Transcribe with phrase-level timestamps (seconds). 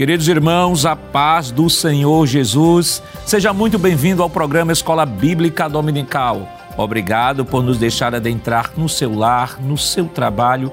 [0.00, 3.02] Queridos irmãos, a paz do Senhor Jesus.
[3.26, 6.48] Seja muito bem-vindo ao programa Escola Bíblica Dominical.
[6.74, 10.72] Obrigado por nos deixar adentrar no seu lar, no seu trabalho,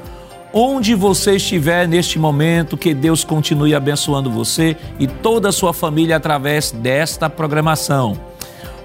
[0.54, 6.16] onde você estiver neste momento, que Deus continue abençoando você e toda a sua família
[6.16, 8.18] através desta programação.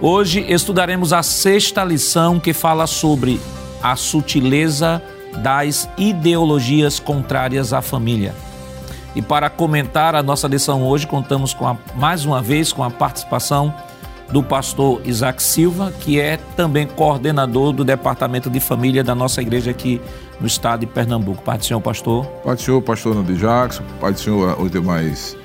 [0.00, 3.40] Hoje estudaremos a sexta lição que fala sobre
[3.80, 5.00] a sutileza
[5.36, 8.34] das ideologias contrárias à família.
[9.14, 12.90] E para comentar a nossa lição hoje, contamos com a, mais uma vez com a
[12.90, 13.74] participação
[14.30, 19.70] do pastor Isaac Silva, que é também coordenador do Departamento de Família da nossa igreja
[19.70, 20.00] aqui
[20.40, 21.42] no estado de Pernambuco.
[21.42, 22.24] Pai do Senhor, pastor.
[22.42, 23.82] Pai do Senhor, pastor Nando Jackson.
[24.00, 25.36] Pai do Senhor, os demais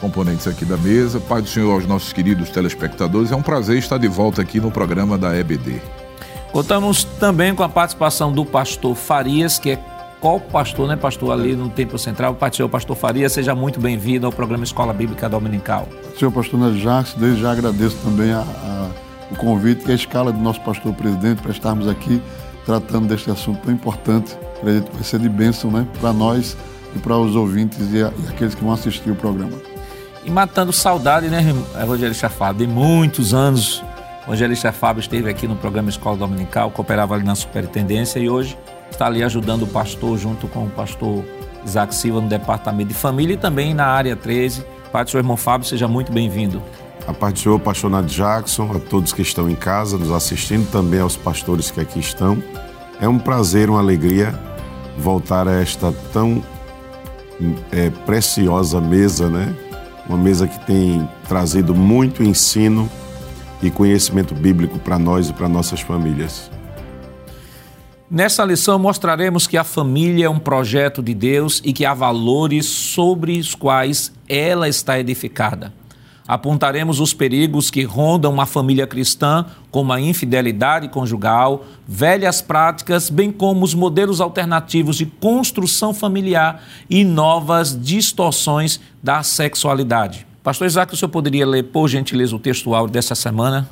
[0.00, 1.18] componentes aqui da mesa.
[1.18, 3.32] Pai do Senhor, aos nossos queridos telespectadores.
[3.32, 5.80] É um prazer estar de volta aqui no programa da EBD.
[6.52, 11.54] Contamos também com a participação do pastor Farias, que é qual pastor, né, pastor, ali
[11.54, 15.86] no Templo Central, Pai Senhor Pastor Faria, seja muito bem-vindo ao programa Escola Bíblica Dominical.
[16.18, 18.88] Senhor Pastor Nélio Jacques, desde já agradeço também a, a,
[19.30, 22.22] o convite e a escala do nosso pastor presidente para estarmos aqui
[22.64, 24.36] tratando deste assunto tão importante.
[24.58, 26.56] Acredito que vai ser de bênção né, para nós
[26.94, 29.52] e para os ouvintes e, a, e, aqueles que vão assistir o programa.
[30.24, 33.84] E matando saudade, né, Evangelista Fábio, de muitos anos.
[34.26, 38.58] O Evangelista Fábio esteve aqui no programa Escola Dominical, cooperava ali na superintendência e hoje
[38.90, 41.24] está ali ajudando o pastor junto com o pastor
[41.64, 44.64] Isaac Silva no departamento de família e também na área 13.
[44.92, 46.62] Pai do seu irmão Fábio, seja muito bem-vindo.
[47.06, 50.70] A paz do Senhor, pastor Nath Jackson, a todos que estão em casa nos assistindo,
[50.70, 52.42] também aos pastores que aqui estão.
[53.00, 54.34] É um prazer, uma alegria
[54.98, 56.42] voltar a esta tão
[57.70, 59.54] é, preciosa mesa, né?
[60.08, 62.88] Uma mesa que tem trazido muito ensino
[63.62, 66.50] e conhecimento bíblico para nós e para nossas famílias.
[68.08, 72.64] Nessa lição mostraremos que a família é um projeto de Deus e que há valores
[72.66, 75.72] sobre os quais ela está edificada.
[76.26, 83.32] Apontaremos os perigos que rondam uma família cristã, como a infidelidade conjugal, velhas práticas, bem
[83.32, 90.26] como os modelos alternativos de construção familiar e novas distorções da sexualidade.
[90.44, 93.68] Pastor Isaac, o senhor poderia ler, por gentileza, o texto áudio dessa semana?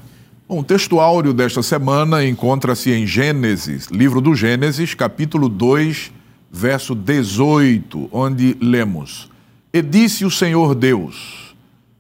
[0.46, 6.12] Bom, o texto áureo desta semana encontra-se em Gênesis, livro do Gênesis, capítulo 2,
[6.52, 9.30] verso 18, onde lemos:
[9.72, 11.56] E disse o Senhor Deus: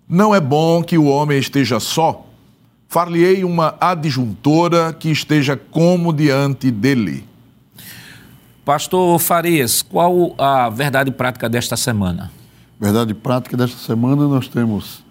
[0.06, 2.26] Não é bom que o homem esteja só.
[2.86, 7.24] Far-lhe-ei uma adjuntora que esteja como diante dele.
[8.62, 12.30] Pastor Farias, qual a verdade prática desta semana?
[12.78, 15.02] Verdade prática desta semana nós temos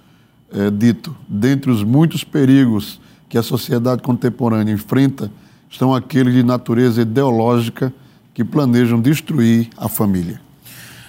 [0.53, 3.01] é, dito, dentre os muitos perigos
[3.33, 5.31] que a sociedade contemporânea enfrenta
[5.67, 7.91] estão aqueles de natureza ideológica
[8.31, 10.39] que planejam destruir a família.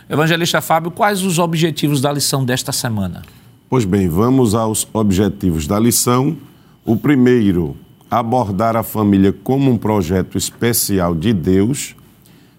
[0.08, 3.20] Evangelista Fábio, quais os objetivos da lição desta semana?
[3.68, 6.34] Pois bem, vamos aos objetivos da lição.
[6.82, 7.76] O primeiro,
[8.10, 11.94] abordar a família como um projeto especial de Deus.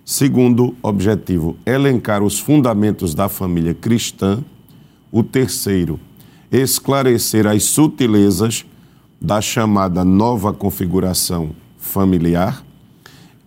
[0.06, 4.44] Segundo objetivo, elencar os fundamentos da família cristã.
[5.12, 6.00] O terceiro,
[6.52, 8.64] esclarecer as sutilezas
[9.26, 12.64] da chamada nova configuração familiar.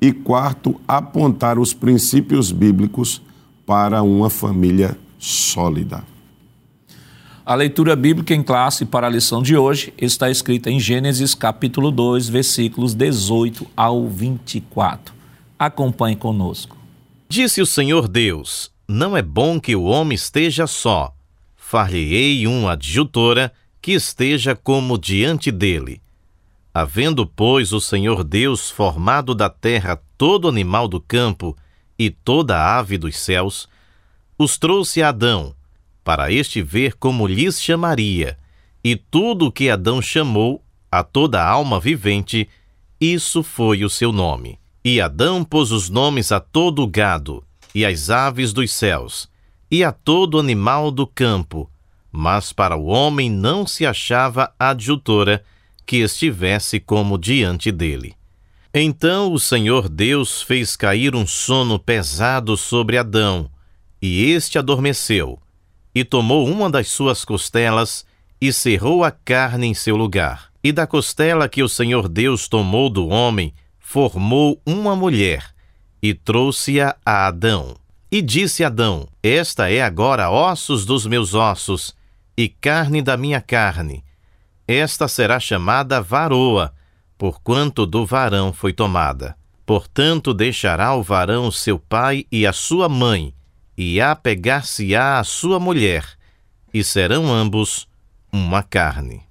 [0.00, 3.22] E quarto, apontar os princípios bíblicos
[3.64, 6.02] para uma família sólida.
[7.46, 11.92] A leitura bíblica em classe para a lição de hoje está escrita em Gênesis capítulo
[11.92, 15.14] 2, versículos 18 ao 24.
[15.56, 16.76] Acompanhe conosco.
[17.28, 21.14] Disse o Senhor Deus: Não é bom que o homem esteja só.
[21.56, 23.52] Far-lhe-ei uma adjutora
[23.88, 26.02] que esteja como diante dele.
[26.74, 31.56] Havendo, pois, o Senhor Deus formado da terra todo animal do campo
[31.98, 33.66] e toda ave dos céus,
[34.38, 35.54] os trouxe a Adão,
[36.04, 38.36] para este ver como lhes chamaria,
[38.84, 40.62] e tudo o que Adão chamou
[40.92, 42.46] a toda alma vivente,
[43.00, 44.58] isso foi o seu nome.
[44.84, 47.42] E Adão pôs os nomes a todo gado,
[47.74, 49.30] e às aves dos céus,
[49.70, 51.70] e a todo animal do campo,
[52.10, 55.44] mas para o homem não se achava adjutora
[55.86, 58.14] que estivesse como diante dele.
[58.72, 63.50] Então o Senhor Deus fez cair um sono pesado sobre Adão,
[64.00, 65.40] e este adormeceu,
[65.94, 68.04] e tomou uma das suas costelas
[68.40, 70.48] e cerrou a carne em seu lugar.
[70.62, 75.54] E da costela que o Senhor Deus tomou do homem, formou uma mulher,
[76.02, 77.76] e trouxe-a a Adão.
[78.10, 81.94] E disse Adão: Esta é agora ossos dos meus ossos
[82.38, 84.04] e carne da minha carne.
[84.64, 86.72] Esta será chamada varoa,
[87.18, 89.34] porquanto do varão foi tomada.
[89.66, 93.34] Portanto, deixará o varão seu pai e a sua mãe,
[93.76, 96.04] e apegar-se-á a sua mulher,
[96.72, 97.88] e serão ambos
[98.32, 99.22] uma carne.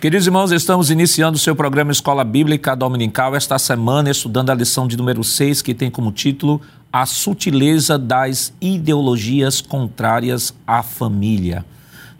[0.00, 4.88] Queridos irmãos, estamos iniciando o seu programa Escola Bíblica Dominical esta semana, estudando a lição
[4.88, 6.60] de número 6, que tem como título
[6.92, 11.64] A Sutileza das Ideologias Contrárias à Família.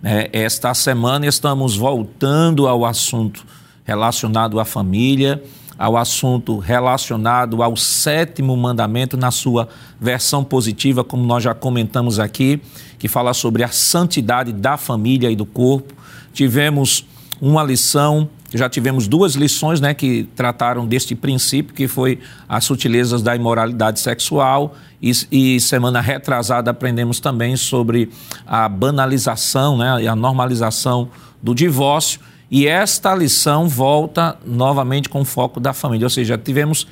[0.03, 3.45] É, esta semana estamos voltando ao assunto
[3.85, 5.43] relacionado à família,
[5.79, 9.69] ao assunto relacionado ao sétimo mandamento, na sua
[10.01, 12.63] versão positiva, como nós já comentamos aqui,
[12.99, 15.95] que fala sobre a santidade da família e do corpo.
[16.33, 17.07] Tivemos
[17.41, 22.19] uma lição, já tivemos duas lições né, que trataram deste princípio, que foi
[22.49, 28.11] as sutilezas da imoralidade sexual, e, e semana retrasada aprendemos também sobre
[28.47, 31.09] a banalização né, e a normalização
[31.43, 32.21] do divórcio.
[32.51, 36.87] E esta lição volta novamente com o foco da família, ou seja, tivemos,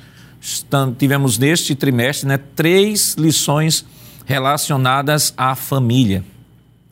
[0.97, 3.85] tivemos neste trimestre né, três lições
[4.25, 6.23] relacionadas à família.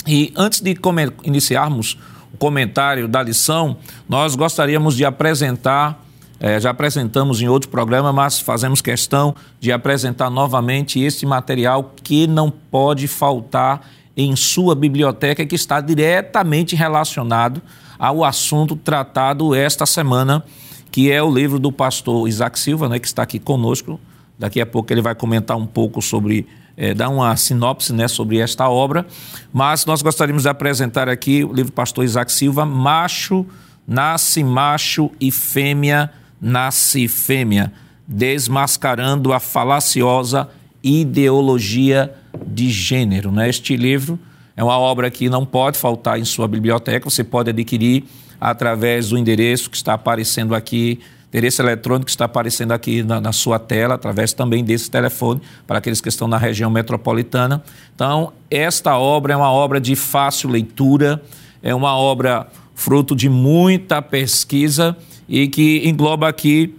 [0.06, 0.78] E antes de
[1.24, 1.98] iniciarmos
[2.38, 6.04] comentário da lição, nós gostaríamos de apresentar,
[6.40, 12.28] eh, já apresentamos em outro programa, mas fazemos questão de apresentar novamente este material que
[12.28, 13.82] não pode faltar
[14.16, 17.62] em sua biblioteca, que está diretamente relacionado
[18.00, 20.44] ao assunto tratado esta semana,
[20.92, 24.00] que é o livro do pastor Isaac Silva, né, que está aqui conosco.
[24.38, 26.48] Daqui a pouco ele vai comentar um pouco sobre,
[26.78, 29.06] é, dar uma sinopse né, sobre esta obra.
[29.52, 33.46] Mas nós gostaríamos de apresentar aqui o livro do pastor Isaac Silva, Macho,
[33.88, 37.74] Nasce Macho e Fêmea, Nasce Fêmea,
[38.08, 40.48] desmascarando a falaciosa
[40.84, 42.14] ideologia
[42.46, 43.32] de gênero.
[43.32, 43.50] Né?
[43.50, 44.20] Este livro
[44.56, 48.06] é uma obra que não pode faltar em sua biblioteca, você pode adquirir
[48.40, 53.60] através do endereço que está aparecendo aqui, endereço eletrônico está aparecendo aqui na, na, sua
[53.60, 57.64] tela, através também desse telefone, para aqueles que estão na região metropolitana.
[57.94, 61.22] Então, esta obra é uma obra de fácil leitura,
[61.62, 64.96] é uma obra fruto de muita pesquisa
[65.28, 66.76] e que engloba aqui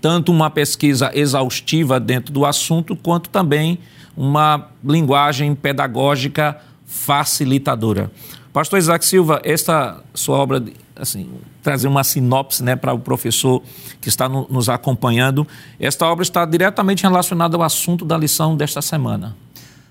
[0.00, 3.78] tanto uma pesquisa exaustiva dentro do assunto, quanto também
[4.16, 6.56] uma linguagem pedagógica
[6.86, 8.10] facilitadora.
[8.52, 10.62] Pastor Isaac Silva, esta sua obra,
[10.98, 11.28] assim,
[11.62, 13.62] trazer uma sinopse né, para o professor
[14.00, 15.46] que está no, nos acompanhando,
[15.78, 19.36] esta obra está diretamente relacionada ao assunto da lição desta semana.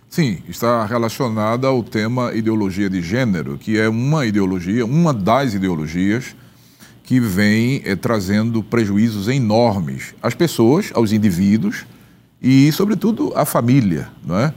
[0.09, 6.35] Sim, está relacionada ao tema ideologia de gênero, que é uma ideologia, uma das ideologias
[7.03, 11.85] que vem é, trazendo prejuízos enormes às pessoas, aos indivíduos
[12.41, 14.53] e, sobretudo, à família, não é?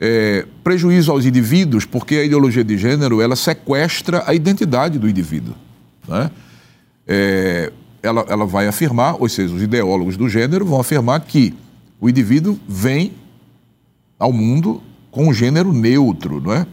[0.00, 5.54] é, prejuízo aos indivíduos, porque a ideologia de gênero ela sequestra a identidade do indivíduo.
[6.10, 6.30] Né?
[7.06, 7.72] É,
[8.02, 11.54] ela, ela vai afirmar, ou seja, os ideólogos do gênero vão afirmar que
[12.00, 13.12] o indivíduo vem
[14.18, 16.66] ao mundo com um gênero neutro, não é?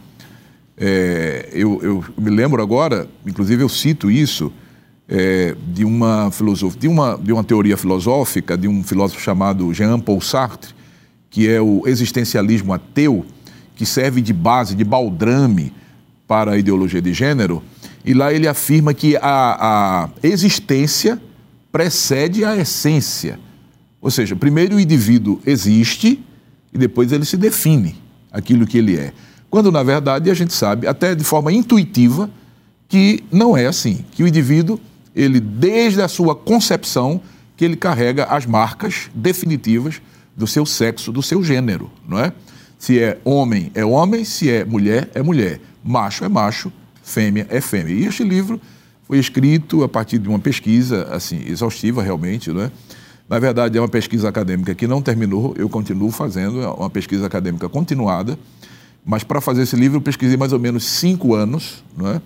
[0.76, 4.52] é eu, eu, me lembro agora, inclusive eu cito isso,
[5.08, 9.98] é, de uma filosofia, de uma, de uma teoria filosófica de um filósofo chamado Jean
[9.98, 10.74] Paul Sartre,
[11.30, 13.24] que é o existencialismo ateu,
[13.74, 15.72] que serve de base, de baldrame
[16.26, 17.62] para a ideologia de gênero,
[18.08, 21.20] e lá ele afirma que a, a existência
[21.70, 23.38] precede a essência.
[24.00, 26.18] Ou seja, primeiro o indivíduo existe
[26.72, 27.96] e depois ele se define
[28.32, 29.12] aquilo que ele é.
[29.50, 32.30] Quando, na verdade, a gente sabe, até de forma intuitiva,
[32.88, 34.80] que não é assim, que o indivíduo,
[35.14, 37.20] ele desde a sua concepção,
[37.58, 40.00] que ele carrega as marcas definitivas
[40.34, 42.32] do seu sexo, do seu gênero, não é?
[42.78, 45.60] Se é homem, é homem, se é mulher, é mulher.
[45.84, 46.72] Macho é macho,
[47.08, 47.94] fêmea é fêmea.
[47.94, 48.60] E este livro
[49.04, 52.70] foi escrito a partir de uma pesquisa, assim, exaustiva realmente, não é?
[53.28, 57.26] Na verdade, é uma pesquisa acadêmica que não terminou, eu continuo fazendo, é uma pesquisa
[57.26, 58.38] acadêmica continuada,
[59.04, 62.20] mas para fazer esse livro eu pesquisei mais ou menos cinco anos, não é?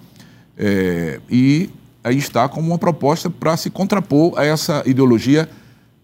[0.56, 1.70] é e
[2.04, 5.48] aí está como uma proposta para se contrapor a essa ideologia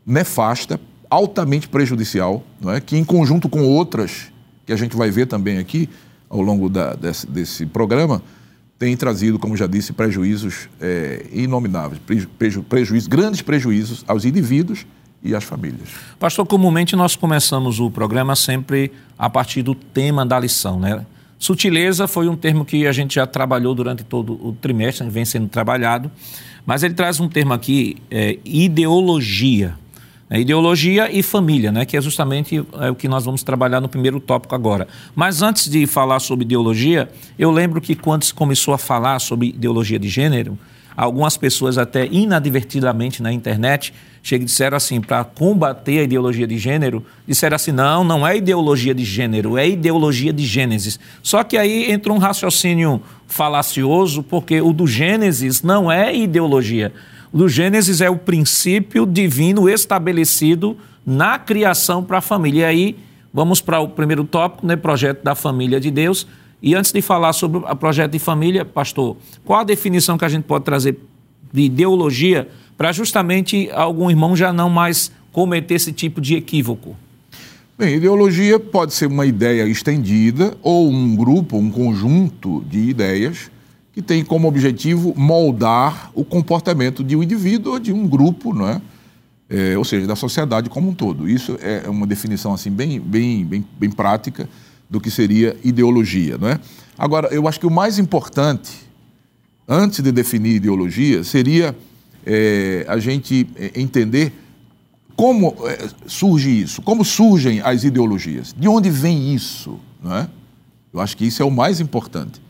[0.04, 2.80] nefasta, altamente prejudicial, não é?
[2.80, 4.32] que em conjunto com outras,
[4.66, 5.88] que a gente vai ver também aqui
[6.28, 8.22] ao longo da, desse, desse, programa,
[8.78, 12.00] tem trazido, como já disse, prejuízos é, inomináveis,
[12.38, 14.86] preju, prejuízos, grandes prejuízos aos indivíduos
[15.22, 15.88] e às famílias.
[16.18, 21.04] Pastor, comumente nós começamos o programa sempre a partir do tema da lição, né?
[21.38, 25.48] Sutileza foi um termo que a gente já trabalhou durante todo o trimestre, vem sendo
[25.48, 26.10] trabalhado,
[26.66, 29.74] mas ele traz um termo aqui, é, ideologia.
[30.30, 31.86] É ideologia e família, né?
[31.86, 34.86] que é justamente é, o que nós vamos trabalhar no primeiro tópico agora.
[35.14, 37.08] Mas antes de falar sobre ideologia,
[37.38, 40.58] eu lembro que quando se começou a falar sobre ideologia de gênero,
[40.94, 46.58] algumas pessoas até inadvertidamente na internet chegam e disseram assim, para combater a ideologia de
[46.58, 51.00] gênero, disseram assim, não, não é ideologia de gênero, é ideologia de Gênesis.
[51.22, 56.92] Só que aí entra um raciocínio falacioso, porque o do Gênesis não é ideologia.
[57.32, 62.62] Do Gênesis é o princípio divino estabelecido na criação para a família.
[62.62, 62.96] E aí
[63.32, 66.26] vamos para o primeiro tópico, né, projeto da família de Deus.
[66.62, 70.28] E antes de falar sobre o projeto de família, pastor, qual a definição que a
[70.28, 70.98] gente pode trazer
[71.52, 76.96] de ideologia para justamente algum irmão já não mais cometer esse tipo de equívoco?
[77.78, 83.50] Bem, ideologia pode ser uma ideia estendida ou um grupo, um conjunto de ideias
[83.98, 88.68] que tem como objetivo moldar o comportamento de um indivíduo ou de um grupo, não
[88.68, 88.80] é?
[89.50, 91.28] é ou seja, da sociedade como um todo.
[91.28, 94.48] Isso é uma definição assim bem, bem, bem, bem prática
[94.88, 96.38] do que seria ideologia.
[96.38, 96.60] Não é?
[96.96, 98.70] Agora, eu acho que o mais importante,
[99.66, 101.76] antes de definir ideologia, seria
[102.24, 104.32] é, a gente é, entender
[105.16, 109.80] como é, surge isso, como surgem as ideologias, de onde vem isso.
[110.00, 110.28] Não é?
[110.94, 112.40] Eu acho que isso é o mais importante.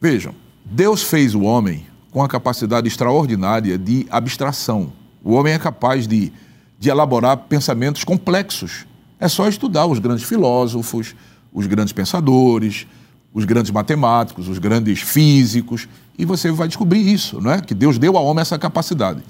[0.00, 0.32] Vejam,
[0.70, 4.92] Deus fez o homem com a capacidade extraordinária de abstração.
[5.24, 6.30] O homem é capaz de,
[6.78, 8.86] de elaborar pensamentos complexos.
[9.18, 11.16] É só estudar os grandes filósofos,
[11.52, 12.86] os grandes pensadores,
[13.32, 17.60] os grandes matemáticos, os grandes físicos, e você vai descobrir isso, não é?
[17.60, 19.22] Que Deus deu ao homem essa capacidade.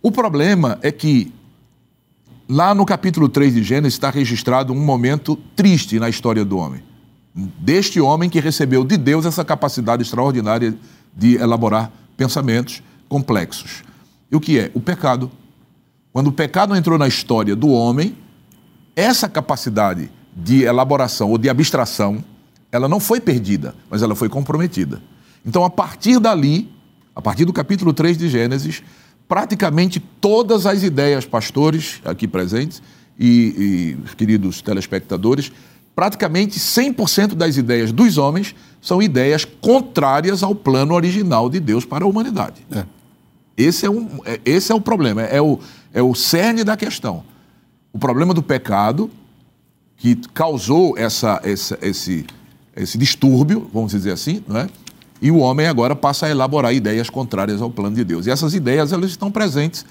[0.00, 1.32] O problema é que
[2.48, 6.82] lá no capítulo 3 de Gênesis está registrado um momento triste na história do homem.
[7.34, 10.76] Deste homem que recebeu de Deus essa capacidade extraordinária
[11.16, 13.82] de elaborar pensamentos complexos.
[14.30, 14.70] E o que é?
[14.74, 15.30] O pecado.
[16.12, 18.16] Quando o pecado entrou na história do homem,
[18.94, 22.22] essa capacidade de elaboração ou de abstração,
[22.70, 25.02] ela não foi perdida, mas ela foi comprometida.
[25.44, 26.72] Então, a partir dali,
[27.14, 28.82] a partir do capítulo 3 de Gênesis,
[29.28, 32.82] praticamente todas as ideias, pastores aqui presentes
[33.18, 35.52] e, e queridos telespectadores,
[35.94, 42.04] praticamente 100% das ideias dos homens são ideias contrárias ao plano original de Deus para
[42.04, 42.66] a humanidade.
[42.70, 42.84] É.
[43.56, 45.60] Esse, é um, é, esse é o problema, é o,
[45.92, 47.22] é o cerne da questão.
[47.92, 49.10] O problema do pecado
[49.96, 52.26] que causou essa, essa, esse,
[52.74, 54.68] esse distúrbio, vamos dizer assim, não é?
[55.24, 58.26] e o homem agora passa a elaborar ideias contrárias ao plano de Deus.
[58.26, 59.86] E essas ideias elas estão presentes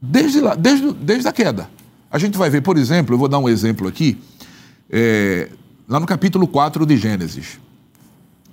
[0.00, 1.68] desde, lá, desde, desde a queda.
[2.08, 4.20] A gente vai ver, por exemplo, eu vou dar um exemplo aqui,
[4.92, 5.48] é,
[5.88, 7.58] lá no capítulo 4 de Gênesis.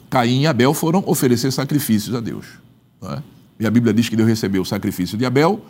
[0.10, 2.46] Caim e Abel foram oferecer sacrifícios a Deus.
[3.04, 3.22] É?
[3.60, 5.64] E a Bíblia diz que Deus recebeu o sacrifício de Abel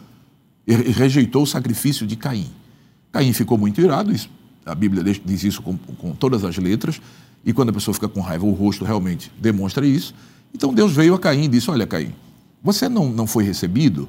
[0.66, 2.50] e rejeitou o sacrifício de Caim.
[3.12, 4.30] Caim ficou muito irado, isso
[4.70, 7.02] a Bíblia diz isso com, com todas as letras,
[7.44, 10.14] e quando a pessoa fica com raiva, o rosto realmente demonstra isso.
[10.54, 12.14] Então Deus veio a Caim e disse: Olha, Caim,
[12.62, 14.08] você não, não foi recebido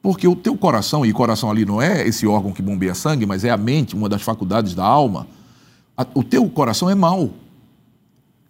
[0.00, 3.44] porque o teu coração, e coração ali não é esse órgão que bombeia sangue, mas
[3.44, 5.28] é a mente, uma das faculdades da alma,
[6.14, 7.30] o teu coração é mau.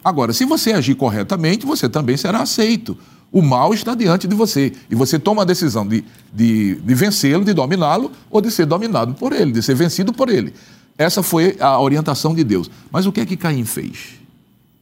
[0.04, 2.96] Agora, se você agir corretamente, você também será aceito.
[3.30, 4.72] O mal está diante de você.
[4.90, 9.14] E você toma a decisão de, de, de vencê-lo, de dominá-lo, ou de ser dominado
[9.14, 10.52] por ele, de ser vencido por ele.
[10.98, 12.70] Essa foi a orientação de Deus.
[12.90, 14.20] Mas o que é que Caim fez?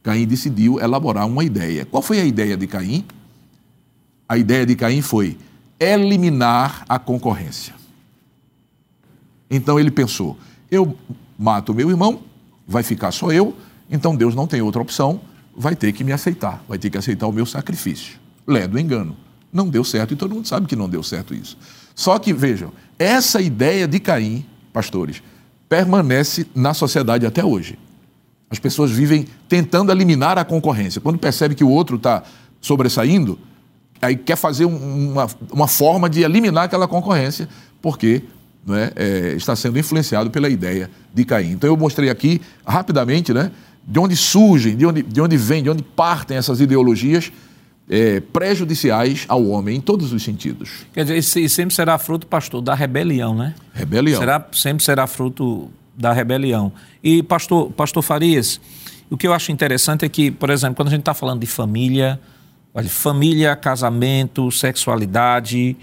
[0.03, 1.85] Caim decidiu elaborar uma ideia.
[1.85, 3.05] Qual foi a ideia de Caim?
[4.27, 5.37] A ideia de Caim foi
[5.79, 7.73] eliminar a concorrência.
[9.49, 10.37] Então ele pensou:
[10.69, 10.97] eu
[11.37, 12.21] mato meu irmão,
[12.67, 13.55] vai ficar só eu,
[13.89, 15.21] então Deus não tem outra opção,
[15.55, 18.19] vai ter que me aceitar, vai ter que aceitar o meu sacrifício.
[18.47, 19.15] Lé do engano.
[19.51, 21.57] Não deu certo e todo mundo sabe que não deu certo isso.
[21.93, 25.21] Só que, vejam, essa ideia de Caim, pastores,
[25.67, 27.77] permanece na sociedade até hoje.
[28.49, 31.01] As pessoas vivem tentando eliminar a concorrência.
[31.01, 32.23] Quando percebe que o outro está
[32.61, 33.37] sobressaindo,
[34.01, 37.47] aí quer fazer uma, uma forma de eliminar aquela concorrência,
[37.81, 38.23] porque
[38.69, 41.51] é, é, está sendo influenciado pela ideia de Caim.
[41.51, 43.51] Então eu mostrei aqui rapidamente né,
[43.85, 47.31] de onde surgem, de onde, de onde vêm, de onde partem essas ideologias
[47.89, 50.85] é, prejudiciais ao homem em todos os sentidos.
[50.93, 53.53] Quer dizer, isso sempre será fruto, pastor, da rebelião, né?
[53.73, 54.19] Rebelião.
[54.19, 56.71] Será, sempre será fruto da rebelião.
[57.03, 58.61] E, pastor, pastor Farias,
[59.09, 61.47] o que eu acho interessante é que, por exemplo, quando a gente está falando de
[61.47, 62.19] família,
[62.73, 65.75] olha, família, casamento, sexualidade,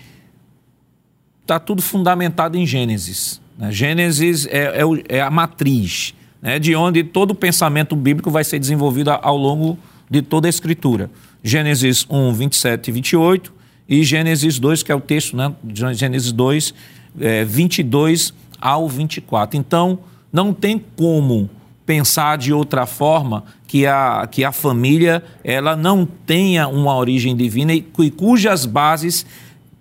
[1.48, 3.40] está tudo fundamentado em Gênesis.
[3.56, 3.72] Né?
[3.72, 6.58] Gênesis é, é, é, a matriz, né?
[6.58, 9.78] de onde todo o pensamento bíblico vai ser desenvolvido ao longo
[10.10, 11.10] de toda a Escritura.
[11.42, 13.54] Gênesis 1, 27 e 28
[13.88, 15.54] e Gênesis 2, que é o texto, né?
[15.94, 16.74] Gênesis 2,
[17.18, 19.58] é, 22 ao 24.
[19.58, 20.00] Então,
[20.30, 21.48] não tem como
[21.86, 27.72] pensar de outra forma que a, que a família ela não tenha uma origem divina
[27.72, 29.24] e, e cujas bases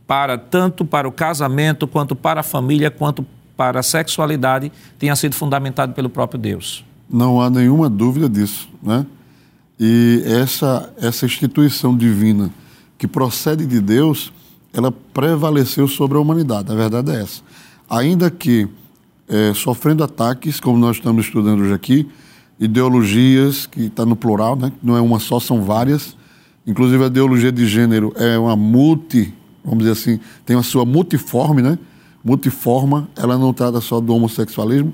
[0.07, 5.35] para tanto para o casamento quanto para a família quanto para a sexualidade tenha sido
[5.35, 6.85] fundamentado pelo próprio Deus.
[7.09, 9.05] Não há nenhuma dúvida disso, né?
[9.79, 12.49] E essa essa instituição divina
[12.97, 14.33] que procede de Deus,
[14.73, 16.71] ela prevaleceu sobre a humanidade.
[16.71, 17.41] A verdade é essa.
[17.89, 18.67] Ainda que
[19.27, 22.07] é, sofrendo ataques, como nós estamos estudando hoje aqui,
[22.59, 24.71] ideologias, que está no plural, né?
[24.81, 26.17] não é uma só, são várias.
[26.65, 29.33] Inclusive a ideologia de gênero é uma multi,
[29.67, 31.77] vamos dizer assim, tem a sua multiforme, né?
[32.23, 34.93] Multiforma, ela não trata só do homossexualismo,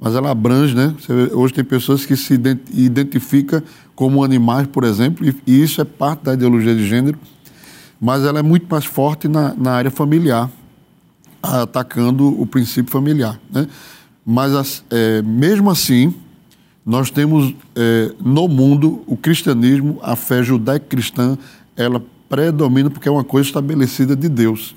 [0.00, 0.94] mas ela abrange, né?
[1.32, 2.34] Hoje tem pessoas que se
[2.72, 3.62] identificam
[3.94, 7.18] como animais, por exemplo, e isso é parte da ideologia de gênero,
[8.00, 10.50] mas ela é muito mais forte na, na área familiar,
[11.42, 13.38] atacando o princípio familiar.
[13.52, 13.66] Né?
[14.24, 16.14] Mas, é, mesmo assim,
[16.84, 21.38] nós temos é, no mundo o cristianismo, a fé judaico-cristã,
[21.76, 24.74] ela predomina porque é uma coisa estabelecida de Deus.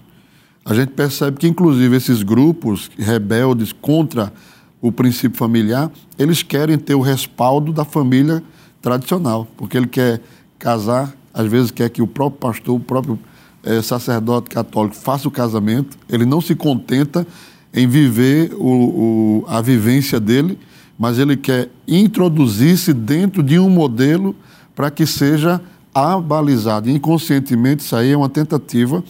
[0.65, 4.33] A gente percebe que, inclusive, esses grupos rebeldes contra
[4.81, 5.89] o princípio familiar,
[6.19, 8.43] eles querem ter o respaldo da família
[8.81, 10.21] tradicional, porque ele quer
[10.59, 13.19] casar, às vezes quer que o próprio pastor, o próprio
[13.63, 17.25] é, sacerdote católico faça o casamento, ele não se contenta
[17.73, 20.57] em viver o, o, a vivência dele,
[20.97, 24.35] mas ele quer introduzir-se dentro de um modelo
[24.75, 25.61] para que seja
[25.97, 26.89] abalizado.
[26.89, 29.03] Inconscientemente, isso aí é uma tentativa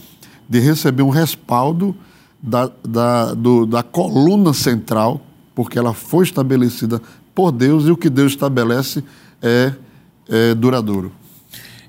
[0.48, 1.96] de receber um respaldo
[2.42, 5.20] da, da, do, da coluna central,
[5.54, 7.02] porque ela foi estabelecida
[7.36, 9.04] por Deus e o que Deus estabelece
[9.42, 9.74] é,
[10.30, 11.12] é duradouro.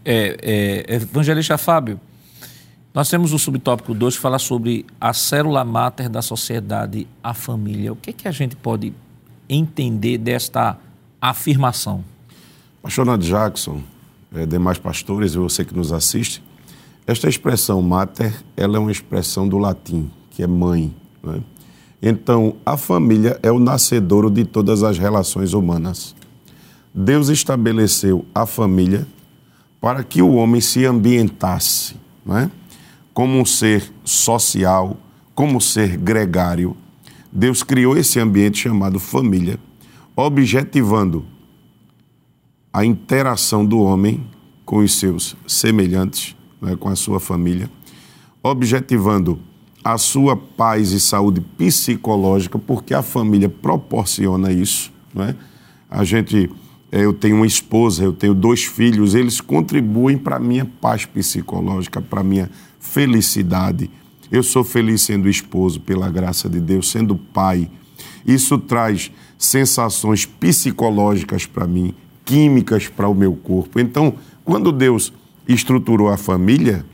[0.04, 2.00] É, é, evangelista Fábio,
[2.92, 7.92] nós temos o subtópico 2 que fala sobre a célula máter da sociedade, a família.
[7.92, 8.92] O que, é que a gente pode
[9.48, 10.76] entender desta
[11.20, 12.04] afirmação?
[12.82, 13.82] Pastor Nath Jackson,
[14.34, 16.42] é, demais pastores você que nos assiste,
[17.06, 20.94] esta expressão mater, ela é uma expressão do latim, que é mãe.
[21.22, 21.40] Né?
[22.02, 26.14] Então, a família é o nascedouro de todas as relações humanas.
[26.94, 29.06] Deus estabeleceu a família
[29.80, 32.50] para que o homem se ambientasse, não é?
[33.14, 34.96] como um ser social,
[35.34, 36.76] como ser gregário.
[37.32, 39.58] Deus criou esse ambiente chamado família,
[40.14, 41.24] objetivando
[42.78, 44.24] a interação do homem
[44.64, 47.68] com os seus semelhantes, né, com a sua família,
[48.40, 49.40] objetivando
[49.82, 54.92] a sua paz e saúde psicológica, porque a família proporciona isso.
[55.12, 55.34] Né?
[55.90, 56.48] A gente,
[56.92, 61.04] eh, eu tenho uma esposa, eu tenho dois filhos, eles contribuem para a minha paz
[61.04, 63.90] psicológica, para a minha felicidade.
[64.30, 67.68] Eu sou feliz sendo esposo, pela graça de Deus, sendo pai.
[68.24, 71.92] Isso traz sensações psicológicas para mim,
[72.28, 73.80] químicas para o meu corpo.
[73.80, 74.12] Então,
[74.44, 75.10] quando Deus
[75.48, 76.84] estruturou a família,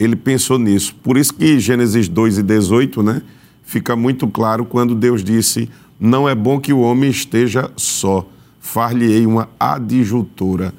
[0.00, 0.96] ele pensou nisso.
[0.96, 3.22] Por isso que Gênesis 2 e 18, né,
[3.62, 9.24] fica muito claro quando Deus disse: "Não é bom que o homem esteja só, far-lhe-ei
[9.24, 10.74] uma adjutora".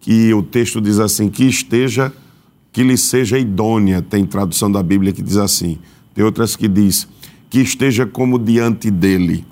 [0.00, 2.12] Que o texto diz assim: que esteja
[2.72, 5.78] que lhe seja idônea, tem tradução da Bíblia que diz assim.
[6.14, 7.06] Tem outras que diz
[7.50, 9.44] que esteja como diante dele.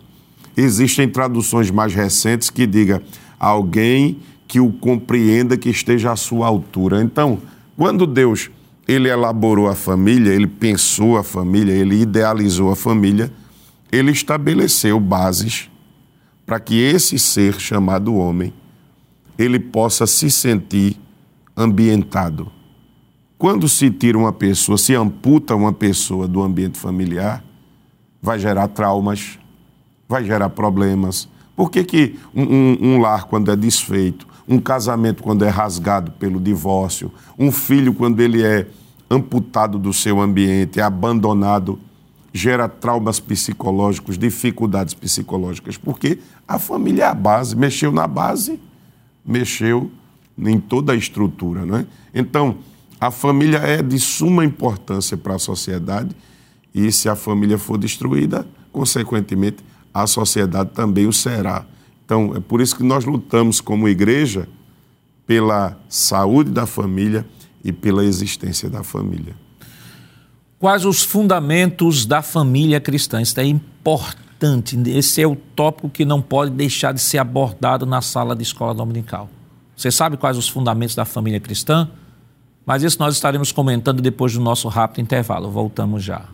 [0.61, 3.03] Existem traduções mais recentes que diga
[3.39, 7.03] alguém que o compreenda, que esteja à sua altura.
[7.03, 7.39] Então,
[7.77, 8.51] quando Deus
[8.87, 13.33] ele elaborou a família, ele pensou a família, ele idealizou a família,
[13.93, 15.71] ele estabeleceu bases
[16.45, 18.53] para que esse ser chamado homem
[19.39, 20.97] ele possa se sentir
[21.57, 22.51] ambientado
[23.41, 27.43] quando se tira uma pessoa, se amputa uma pessoa do ambiente familiar,
[28.21, 29.39] vai gerar traumas,
[30.11, 31.29] vai gerar problemas.
[31.55, 36.11] Por que, que um, um, um lar, quando é desfeito, um casamento, quando é rasgado
[36.11, 38.67] pelo divórcio, um filho, quando ele é
[39.09, 41.79] amputado do seu ambiente, é abandonado,
[42.33, 45.77] gera traumas psicológicos, dificuldades psicológicas?
[45.77, 46.19] Porque
[46.49, 48.59] a família é a base, mexeu na base,
[49.25, 49.93] mexeu
[50.37, 51.65] em toda a estrutura.
[51.65, 51.87] Não é?
[52.13, 52.57] Então,
[53.01, 56.17] a família é de suma importância para a sociedade
[56.75, 61.65] e se a família for destruída, consequentemente, a sociedade também o será.
[62.05, 64.49] Então, é por isso que nós lutamos como igreja
[65.27, 67.27] pela saúde da família
[67.63, 69.35] e pela existência da família.
[70.59, 73.23] Quais os fundamentos da família cristã?
[73.23, 74.77] Isso é importante.
[74.87, 78.75] Esse é o tópico que não pode deixar de ser abordado na sala de escola
[78.75, 79.29] dominical.
[79.77, 81.89] Você sabe quais os fundamentos da família cristã?
[82.67, 85.51] Mas isso nós estaremos comentando depois do nosso rápido intervalo.
[85.51, 86.25] Voltamos já.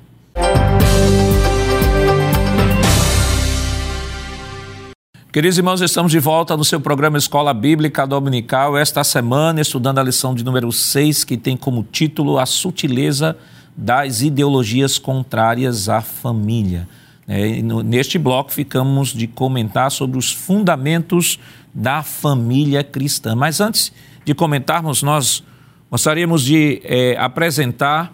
[5.36, 10.02] Queridos irmãos, estamos de volta no seu programa Escola Bíblica Dominical, esta semana estudando a
[10.02, 13.36] lição de número 6, que tem como título A Sutileza
[13.76, 16.88] das Ideologias Contrárias à Família.
[17.28, 21.38] É, neste bloco ficamos de comentar sobre os fundamentos
[21.74, 23.36] da família cristã.
[23.36, 23.92] Mas antes
[24.24, 25.44] de comentarmos, nós
[25.90, 28.10] gostaríamos de é, apresentar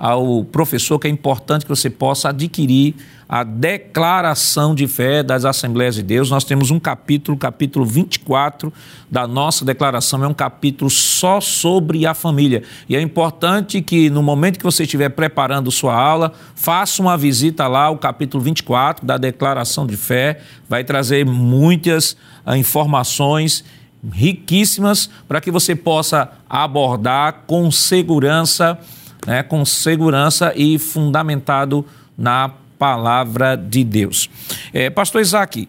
[0.00, 2.94] ao professor que é importante que você possa adquirir
[3.28, 6.30] a declaração de fé das Assembleias de Deus.
[6.30, 8.72] Nós temos um capítulo, capítulo 24
[9.10, 12.62] da nossa declaração, é um capítulo só sobre a família.
[12.88, 17.68] E é importante que no momento que você estiver preparando sua aula, faça uma visita
[17.68, 23.62] lá, o capítulo 24 da declaração de fé, vai trazer muitas uh, informações
[24.10, 28.78] riquíssimas para que você possa abordar com segurança
[29.26, 31.84] né, com segurança e fundamentado
[32.16, 34.30] na palavra de Deus.
[34.72, 35.68] É, Pastor Isaac,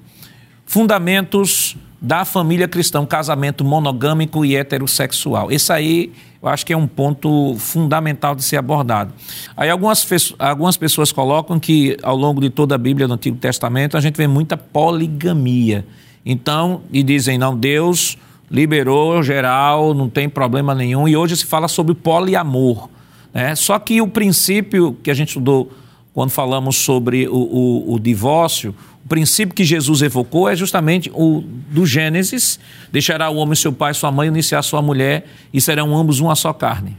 [0.65, 5.51] fundamentos da família cristã, casamento monogâmico e heterossexual.
[5.51, 6.11] Esse aí
[6.41, 9.13] eu acho que é um ponto fundamental de ser abordado.
[9.55, 10.07] Aí algumas,
[10.39, 14.15] algumas pessoas colocam que ao longo de toda a Bíblia do Antigo Testamento a gente
[14.15, 15.85] vê muita poligamia.
[16.25, 18.17] Então, e dizem, não, Deus
[18.49, 22.89] liberou geral, não tem problema nenhum, e hoje se fala sobre poliamor.
[23.34, 23.56] Né?
[23.56, 25.72] Só que o princípio que a gente estudou
[26.13, 31.41] quando falamos sobre o, o, o, divórcio, o princípio que Jesus evocou é justamente o
[31.70, 32.60] do Gênesis:
[32.91, 36.52] deixará o homem seu pai sua mãe, iniciar sua mulher, e serão ambos uma só
[36.52, 36.98] carne.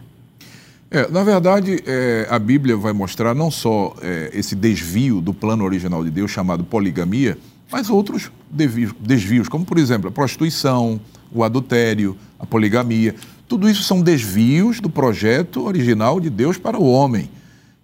[0.90, 5.64] É, na verdade, é, a Bíblia vai mostrar não só é, esse desvio do plano
[5.64, 7.38] original de Deus, chamado poligamia,
[7.70, 11.00] mas outros desvios, desvios, como por exemplo a prostituição,
[11.32, 13.14] o adultério, a poligamia.
[13.52, 17.28] Tudo isso são desvios do projeto original de Deus para o homem.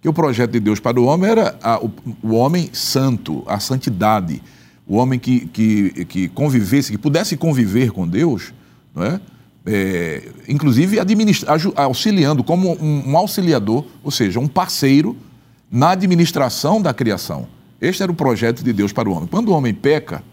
[0.01, 1.91] Que o projeto de Deus para o homem era a, o,
[2.23, 4.41] o, homem santo, a santidade,
[4.87, 8.51] o homem que, que, que convivesse, que pudesse conviver com Deus,
[8.95, 9.21] não é?
[9.63, 10.97] É, inclusive
[11.75, 15.15] auxiliando como um, um, auxiliador, ou seja, um parceiro
[15.71, 17.47] na administração da criação.
[17.79, 19.27] Este era o projeto de Deus para o homem.
[19.27, 20.23] Quando o homem peca,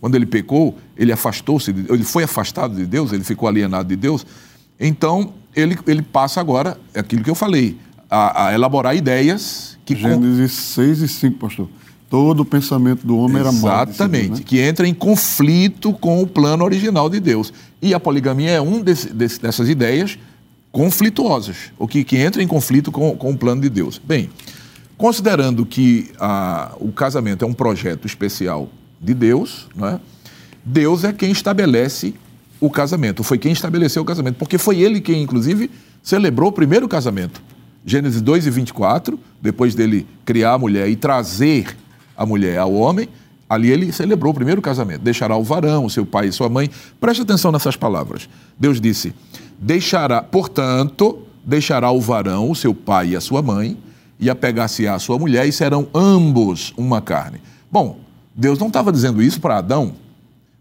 [0.00, 4.24] quando ele pecou, ele afastou-se, ele foi afastado de Deus, ele ficou alienado de Deus.
[4.82, 7.78] Então, ele, ele passa agora, é aquilo que eu falei,
[8.10, 9.94] a, a elaborar ideias que.
[9.94, 11.68] Gênesis 6 e 5, pastor.
[12.10, 13.88] Todo o pensamento do homem Exatamente, era mal.
[13.88, 14.42] Exatamente, né?
[14.44, 17.52] que entra em conflito com o plano original de Deus.
[17.80, 20.18] E a poligamia é um desse, dessas ideias
[20.70, 23.98] conflituosas, o que, que entra em conflito com, com o plano de Deus.
[24.02, 24.28] Bem,
[24.98, 28.68] considerando que a, o casamento é um projeto especial
[29.00, 30.00] de Deus, não é?
[30.64, 32.14] Deus é quem estabelece
[32.62, 35.68] o casamento, foi quem estabeleceu o casamento, porque foi ele quem, inclusive,
[36.00, 37.42] celebrou o primeiro casamento.
[37.84, 41.76] Gênesis 2 e 24, depois dele criar a mulher e trazer
[42.16, 43.08] a mulher ao homem,
[43.50, 45.00] ali ele celebrou o primeiro casamento.
[45.00, 46.70] Deixará o varão, seu pai e sua mãe.
[47.00, 48.28] Preste atenção nessas palavras.
[48.56, 49.12] Deus disse:
[49.58, 53.76] Deixará, portanto, deixará o varão, seu pai e a sua mãe,
[54.20, 57.40] e apegar-se à sua mulher, e serão ambos uma carne.
[57.68, 57.98] Bom,
[58.32, 59.94] Deus não estava dizendo isso para Adão,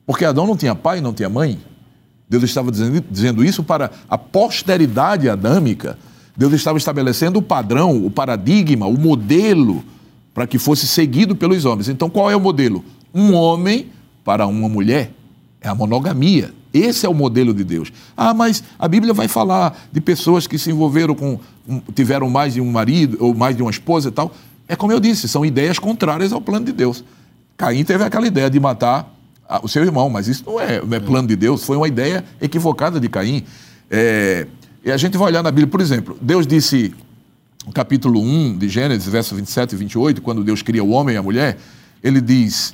[0.03, 1.59] porque Adão não tinha pai, não tinha mãe.
[2.31, 5.97] Deus estava dizendo, dizendo isso para a posteridade adâmica.
[6.35, 9.83] Deus estava estabelecendo o padrão, o paradigma, o modelo
[10.33, 11.89] para que fosse seguido pelos homens.
[11.89, 12.85] Então, qual é o modelo?
[13.13, 13.87] Um homem
[14.23, 15.11] para uma mulher.
[15.59, 16.53] É a monogamia.
[16.73, 17.91] Esse é o modelo de Deus.
[18.15, 21.37] Ah, mas a Bíblia vai falar de pessoas que se envolveram com.
[21.93, 24.33] tiveram mais de um marido ou mais de uma esposa e tal.
[24.69, 27.03] É como eu disse, são ideias contrárias ao plano de Deus.
[27.57, 29.13] Caim teve aquela ideia de matar
[29.61, 32.23] o seu irmão, mas isso não é, não é plano de Deus, foi uma ideia
[32.39, 33.43] equivocada de Caim.
[33.89, 34.47] É,
[34.83, 36.93] e a gente vai olhar na Bíblia, por exemplo, Deus disse,
[37.65, 41.17] no capítulo 1 de Gênesis, versos 27 e 28, quando Deus cria o homem e
[41.17, 41.57] a mulher,
[42.03, 42.73] ele diz: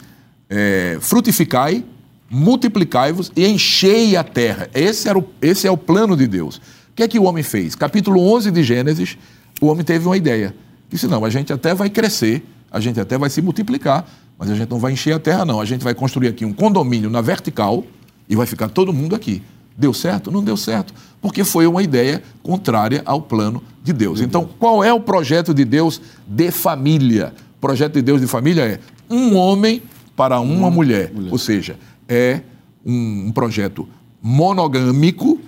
[0.50, 1.84] é, frutificai,
[2.30, 4.70] multiplicai-vos e enchei a terra.
[4.74, 6.58] Esse, era o, esse é o plano de Deus.
[6.58, 6.62] O
[6.96, 7.76] que é que o homem fez?
[7.76, 9.18] Capítulo 11 de Gênesis,
[9.62, 10.56] o homem teve uma ideia.
[10.90, 14.56] Disse: não, a gente até vai crescer, a gente até vai se multiplicar, mas a
[14.56, 15.60] gente não vai encher a terra, não.
[15.60, 17.84] A gente vai construir aqui um condomínio na vertical
[18.30, 19.42] e vai ficar todo mundo aqui.
[19.76, 20.32] Deu certo?
[20.32, 20.94] Não deu certo.
[21.22, 24.22] Porque foi uma ideia contrária ao plano de Deus.
[24.22, 27.34] Então, qual é o projeto de Deus de família?
[27.58, 29.82] O projeto de Deus de família é um homem
[30.16, 31.12] para uma, mulher.
[31.14, 31.32] mulher.
[31.32, 32.42] Ou seja, é
[32.86, 33.88] um projeto
[34.22, 35.40] monogâmico,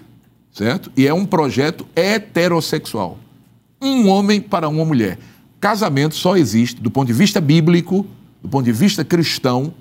[0.52, 0.92] certo?
[0.96, 3.18] E é um projeto heterossexual.
[3.82, 5.18] Um homem para uma mulher.
[5.60, 8.06] Casamento só existe, do ponto de vista bíblico,
[8.42, 9.74] do ponto de vista cristão,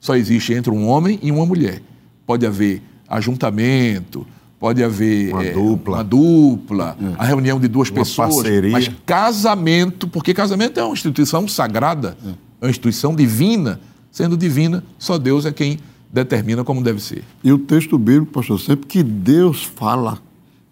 [0.00, 1.80] só existe entre um homem e uma mulher.
[2.26, 4.26] Pode haver ajuntamento,
[4.58, 7.14] pode haver uma é, dupla, uma dupla é.
[7.18, 8.70] a reunião de duas uma pessoas, parceria.
[8.70, 13.80] mas casamento, porque casamento é uma instituição sagrada, é, é uma instituição divina,
[14.14, 15.76] Sendo divina, só Deus é quem
[16.12, 17.24] determina como deve ser.
[17.42, 20.18] E o texto bíblico, pastor, sempre que Deus fala,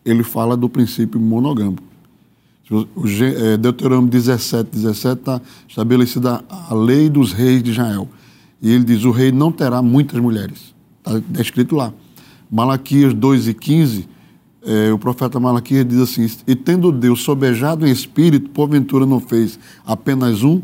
[0.04, 1.82] ele fala do princípio monogâmico.
[3.60, 8.08] Deuteronômio 17, 17 está estabelecida a lei dos reis de Israel.
[8.60, 10.74] E ele diz: o rei não terá muitas mulheres.
[10.98, 11.92] Está descrito lá.
[12.50, 14.08] Malaquias 2 e 15,
[14.64, 19.58] é, o profeta Malaquias diz assim: E tendo Deus sobejado em espírito, porventura não fez
[19.84, 20.62] apenas um,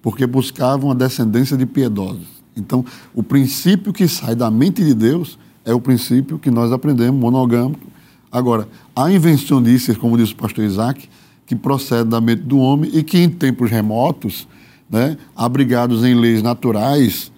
[0.00, 2.40] porque buscavam a descendência de piedosos.
[2.56, 2.84] Então,
[3.14, 7.86] o princípio que sai da mente de Deus é o princípio que nós aprendemos, monogâmico.
[8.30, 11.08] Agora, há invencionistas, como disse o pastor Isaac,
[11.50, 14.46] que procede da mente do homem e que em tempos remotos,
[14.88, 17.32] né, abrigados em leis naturais,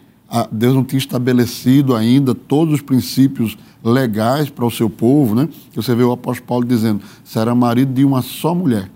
[0.50, 5.48] Deus não tinha estabelecido ainda todos os princípios legais para o seu povo, né?
[5.74, 8.90] Você vê o apóstolo Paulo dizendo, será marido de uma só mulher.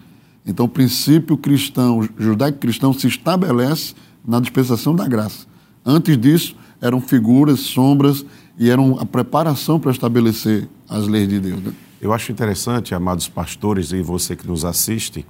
[0.47, 5.47] Então, o princípio cristão, judaico-cristão, se estabelece na dispensação da graça.
[5.83, 8.23] Antes disso, eram figuras, sombras
[8.59, 11.63] e eram a preparação para estabelecer as leis de Deus.
[11.63, 11.73] Né?
[12.01, 15.25] Eu acho interessante, amados pastores e você que nos assiste,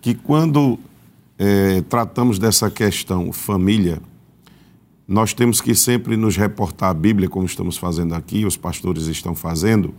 [0.00, 0.78] que quando
[1.36, 4.00] é, tratamos dessa questão família,
[5.06, 9.34] nós temos que sempre nos reportar à Bíblia, como estamos fazendo aqui, os pastores estão
[9.34, 9.92] fazendo,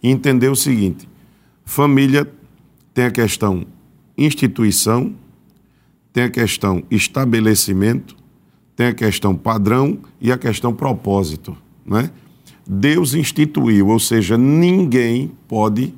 [0.00, 1.08] e entender o seguinte:
[1.64, 2.30] família
[2.92, 3.66] tem a questão
[4.16, 5.12] instituição,
[6.12, 8.16] tem a questão estabelecimento,
[8.76, 12.10] tem a questão padrão e a questão propósito, né?
[12.66, 15.94] Deus instituiu, ou seja, ninguém pode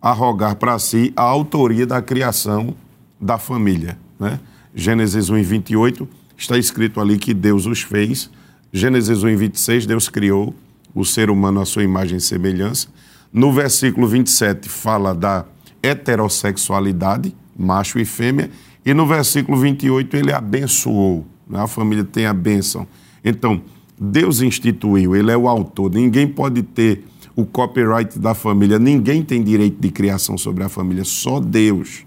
[0.00, 2.74] arrogar para si a autoria da criação
[3.18, 3.98] da família.
[4.20, 4.38] Né?
[4.74, 8.30] Gênesis 1, 28 está escrito ali que Deus os fez.
[8.72, 10.54] Gênesis 1, 26, Deus criou
[10.94, 12.88] o ser humano à sua imagem e semelhança.
[13.32, 15.46] No versículo 27 fala da
[15.82, 18.50] heterossexualidade, macho e fêmea,
[18.84, 21.26] e no versículo 28 ele abençoou.
[21.48, 21.60] Né?
[21.60, 22.86] A família tem a bênção.
[23.24, 23.62] Então,
[23.98, 25.90] Deus instituiu, ele é o autor.
[25.92, 27.04] Ninguém pode ter
[27.36, 32.04] o copyright da família, ninguém tem direito de criação sobre a família, só Deus,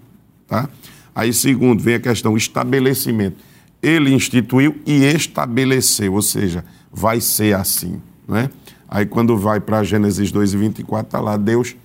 [0.48, 0.70] tá?
[1.14, 3.38] Aí segundo, vem a questão estabelecimento.
[3.82, 8.50] Ele instituiu e estabeleceu, ou seja, vai ser assim, né?
[8.88, 11.76] Aí quando vai para Gênesis 2 e 24, está lá Deus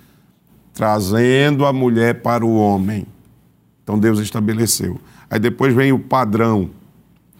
[0.72, 3.06] trazendo a mulher para o homem.
[3.82, 4.98] Então Deus estabeleceu.
[5.28, 6.70] Aí depois vem o padrão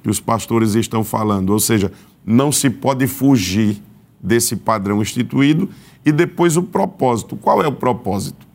[0.03, 1.93] que os pastores estão falando, ou seja,
[2.25, 3.83] não se pode fugir
[4.21, 5.69] desse padrão instituído.
[6.05, 7.37] E depois o propósito.
[7.37, 8.47] Qual é o propósito?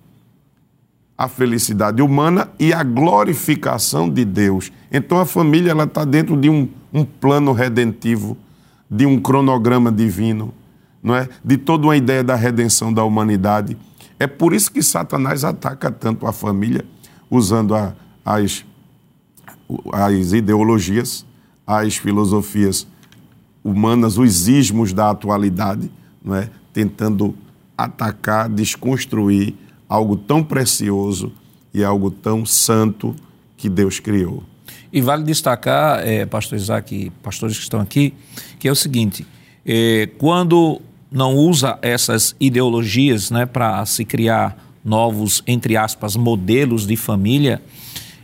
[1.18, 4.72] A felicidade humana e a glorificação de Deus.
[4.92, 8.38] Então a família ela está dentro de um, um plano redentivo,
[8.90, 10.54] de um cronograma divino,
[11.02, 11.28] não é?
[11.44, 13.78] De toda uma ideia da redenção da humanidade.
[14.20, 16.86] É por isso que Satanás ataca tanto a família,
[17.30, 17.94] usando a,
[18.26, 18.66] as,
[19.94, 21.26] as ideologias,
[21.66, 22.88] as filosofias
[23.64, 25.90] humanas, os ismos da atualidade,
[26.24, 26.50] não é?
[26.74, 27.36] tentando
[27.78, 29.54] atacar, desconstruir
[29.88, 31.32] algo tão precioso
[31.74, 33.16] e algo tão santo
[33.56, 34.44] que Deus criou.
[34.92, 38.14] E vale destacar, é, pastor Isaac e pastores que estão aqui,
[38.60, 39.26] que é o seguinte:
[39.66, 46.96] é, quando não usa essas ideologias né, para se criar novos, entre aspas, modelos de
[46.96, 47.62] família,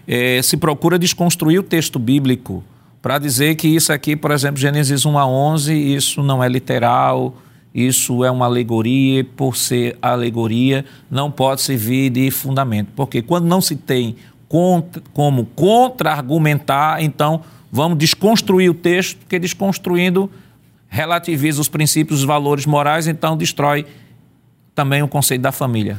[0.08, 2.64] é, se procura desconstruir o texto bíblico
[3.04, 7.36] para dizer que isso aqui, por exemplo, Gênesis 1 a 11, isso não é literal,
[7.76, 12.94] isso é uma alegoria, por ser alegoria, não pode servir de fundamento.
[12.96, 14.16] Porque quando não se tem
[14.48, 20.32] contra, como contra-argumentar, então vamos desconstruir o texto, porque desconstruindo
[20.88, 23.86] relativiza os princípios, os valores morais, então destrói
[24.74, 25.98] também o conceito da família.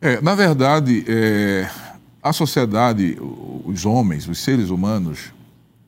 [0.00, 1.68] É, na verdade, é,
[2.22, 3.18] a sociedade,
[3.66, 5.33] os homens, os seres humanos,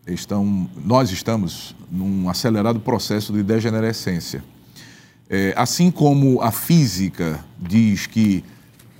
[0.06, 4.42] estão, nós estamos num acelerado processo de degenerescência.
[5.28, 8.44] É, assim como a física diz que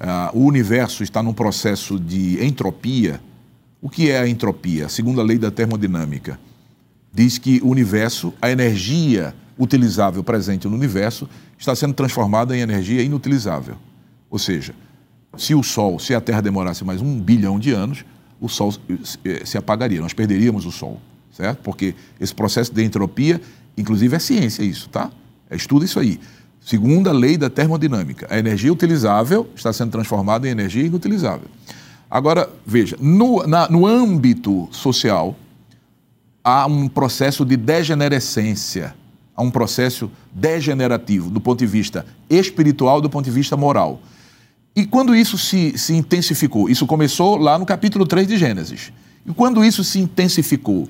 [0.01, 3.21] ah, o universo está num processo de entropia,
[3.81, 4.87] o que é a entropia?
[4.87, 6.39] A lei da termodinâmica,
[7.13, 13.03] diz que o universo, a energia utilizável presente no universo, está sendo transformada em energia
[13.03, 13.77] inutilizável.
[14.29, 14.75] Ou seja,
[15.37, 18.05] se o Sol, se a Terra demorasse mais um bilhão de anos,
[18.41, 18.75] o Sol
[19.25, 21.01] eh, se apagaria, nós perderíamos o Sol,
[21.33, 21.61] certo?
[21.63, 23.41] Porque esse processo de entropia,
[23.77, 25.11] inclusive é ciência isso, tá?
[25.49, 26.21] É, estuda isso aí.
[26.61, 31.49] Segundo a lei da termodinâmica, a energia utilizável está sendo transformada em energia inutilizável.
[32.11, 35.37] Agora, veja, no, na, no âmbito social,
[36.43, 38.95] há um processo de degenerescência,
[39.35, 44.01] há um processo degenerativo do ponto de vista espiritual, do ponto de vista moral.
[44.77, 46.69] E quando isso se, se intensificou?
[46.69, 48.93] Isso começou lá no capítulo 3 de Gênesis.
[49.25, 50.87] E quando isso se intensificou?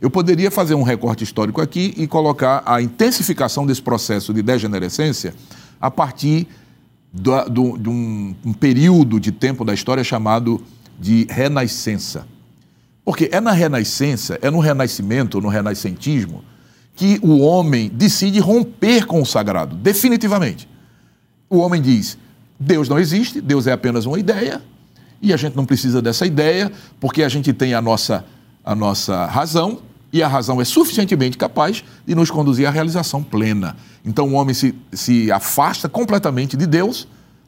[0.00, 5.34] Eu poderia fazer um recorte histórico aqui e colocar a intensificação desse processo de degenerescência
[5.78, 6.48] a partir
[7.12, 10.62] do, do, de um, um período de tempo da história chamado
[10.98, 12.26] de renascença.
[13.04, 16.42] Porque é na renascença, é no renascimento, no renascentismo,
[16.94, 20.66] que o homem decide romper com o sagrado, definitivamente.
[21.50, 22.18] O homem diz:
[22.58, 24.62] Deus não existe, Deus é apenas uma ideia,
[25.20, 28.24] e a gente não precisa dessa ideia, porque a gente tem a nossa,
[28.64, 29.80] a nossa razão,
[30.12, 33.76] e a razão é suficientemente capaz de nos conduzir à realização plena.
[34.04, 37.06] Então o homem se, se afasta completamente de Deus,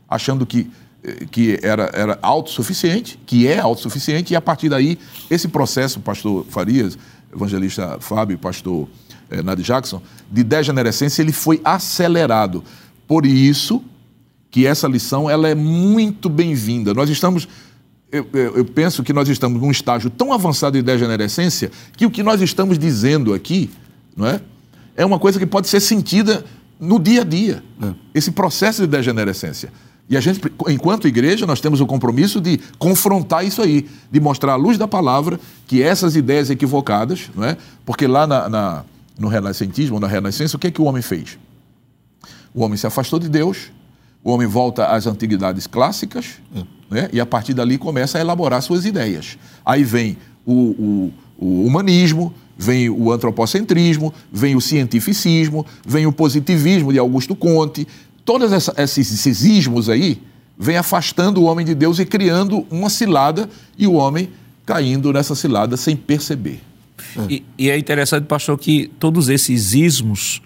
[0.09, 0.71] achando que,
[1.03, 4.99] eh, que era, era autossuficiente, que é autossuficiente, e a partir daí,
[5.31, 6.99] esse processo, pastor Farias,
[7.33, 8.89] evangelista Fábio, pastor
[9.31, 12.65] eh, Nadir Jackson, de degenerescência, ele foi acelerado.
[13.07, 13.83] Por isso
[14.51, 16.95] que essa lição ela é muito bem-vinda.
[16.95, 17.49] Nós estamos
[18.11, 22.11] eu, eu, eu, penso que nós estamos num estágio tão avançado de degenerescência que o
[22.11, 23.71] que nós estamos dizendo aqui
[24.17, 24.41] não é,
[24.97, 26.43] é uma coisa que pode ser sentida
[26.81, 27.93] no dia a dia, é.
[28.15, 29.71] esse processo de degenerescência.
[30.09, 34.55] E a gente, enquanto igreja, nós temos o compromisso de confrontar isso aí, de mostrar
[34.55, 37.59] à luz da palavra que essas ideias equivocadas, não é?
[37.85, 38.85] porque lá na, na,
[39.19, 41.39] no renascentismo, na renascença, o que é que o homem fez?
[42.55, 43.71] O homem se afastou de Deus,
[44.23, 46.65] o homem volta às antiguidades clássicas, é.
[46.95, 47.09] né?
[47.13, 49.39] e a partir dali começa a elaborar suas ideias.
[49.65, 56.93] Aí vem o, o, o humanismo, vem o antropocentrismo, vem o cientificismo, vem o positivismo
[56.93, 57.87] de Augusto Conte.
[58.25, 60.21] Todos esses, esses ismos aí
[60.59, 64.29] vêm afastando o homem de Deus e criando uma cilada e o homem
[64.67, 66.61] caindo nessa cilada sem perceber.
[67.17, 67.33] É.
[67.33, 70.43] E, e, é interessante, pastor, que todos esses ismos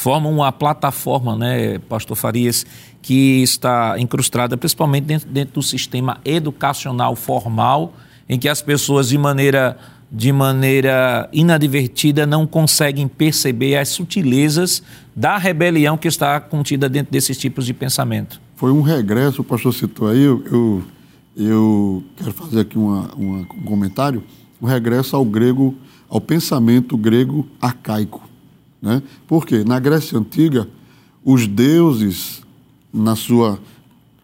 [0.00, 2.64] formam uma plataforma, né, pastor Farias,
[3.02, 7.92] que está incrustada principalmente dentro, dentro do sistema educacional formal,
[8.26, 9.76] em que as pessoas de maneira
[10.10, 14.82] de maneira inadvertida não conseguem perceber as sutilezas
[15.14, 18.40] da rebelião que está contida dentro desses tipos de pensamento.
[18.56, 20.82] Foi um regresso, o pastor citou aí, eu, eu,
[21.36, 24.24] eu quero fazer aqui uma, uma, um comentário,
[24.60, 25.76] um regresso ao grego,
[26.08, 28.29] ao pensamento grego arcaico.
[28.80, 29.02] Né?
[29.26, 30.68] Porque na Grécia Antiga,
[31.24, 32.42] os deuses,
[32.92, 33.58] na sua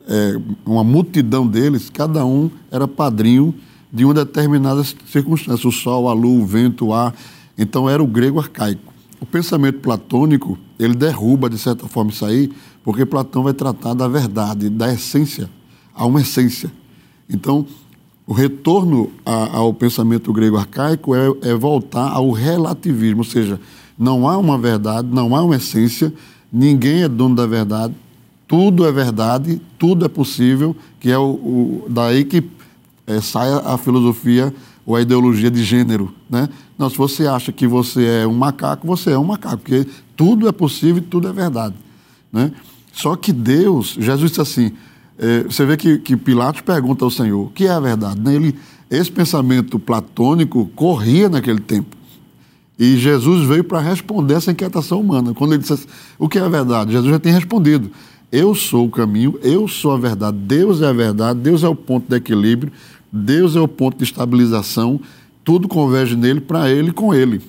[0.08, 3.54] é, uma multidão deles, cada um era padrinho
[3.92, 7.14] de uma determinada circunstância, o sol, a lua, o vento, o ar.
[7.56, 8.92] Então era o grego arcaico.
[9.20, 12.50] O pensamento platônico, ele derruba, de certa forma, isso aí,
[12.84, 15.48] porque Platão vai tratar da verdade, da essência.
[15.94, 16.70] Há uma essência.
[17.28, 17.66] Então,
[18.26, 23.58] o retorno a, ao pensamento grego arcaico é, é voltar ao relativismo, ou seja,
[23.98, 26.12] não há uma verdade, não há uma essência,
[26.52, 27.94] ninguém é dono da verdade,
[28.46, 32.44] tudo é verdade, tudo é possível, que é o, o daí que
[33.06, 34.54] é, sai a filosofia
[34.84, 36.12] ou a ideologia de gênero.
[36.30, 36.48] Né?
[36.78, 40.48] Não, se você acha que você é um macaco, você é um macaco, porque tudo
[40.48, 41.74] é possível e tudo é verdade.
[42.32, 42.52] Né?
[42.92, 44.72] Só que Deus, Jesus disse assim,
[45.18, 48.20] é, você vê que, que Pilatos pergunta ao Senhor, o que é a verdade?
[48.32, 48.54] Ele,
[48.90, 51.95] esse pensamento platônico corria naquele tempo.
[52.78, 55.32] E Jesus veio para responder essa inquietação humana.
[55.32, 55.86] Quando ele disse assim,
[56.18, 56.92] o que é a verdade?
[56.92, 57.90] Jesus já tem respondido.
[58.30, 61.76] Eu sou o caminho, eu sou a verdade, Deus é a verdade, Deus é o
[61.76, 62.72] ponto de equilíbrio,
[63.10, 65.00] Deus é o ponto de estabilização,
[65.44, 67.40] tudo converge nele, para ele e com ele.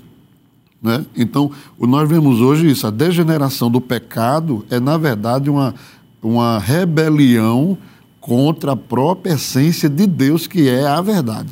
[0.81, 1.03] Né?
[1.15, 5.73] Então, nós vemos hoje isso, a degeneração do pecado é, na verdade, uma,
[6.21, 7.77] uma rebelião
[8.21, 11.49] contra a própria essência de Deus, que é a verdade.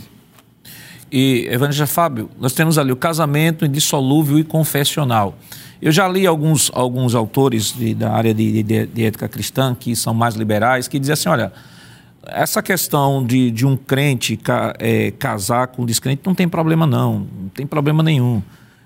[1.17, 5.37] E, Evangelista Fábio, nós temos ali o casamento indissolúvel e confessional.
[5.81, 9.95] Eu já li alguns, alguns autores de, da área de, de, de, ética cristã que
[9.95, 11.53] são mais liberais, que dizem assim: olha,
[12.27, 16.85] essa questão de, de um crente ca, é, casar com um descrente não tem problema,
[16.85, 18.43] não, não tem problema nenhum.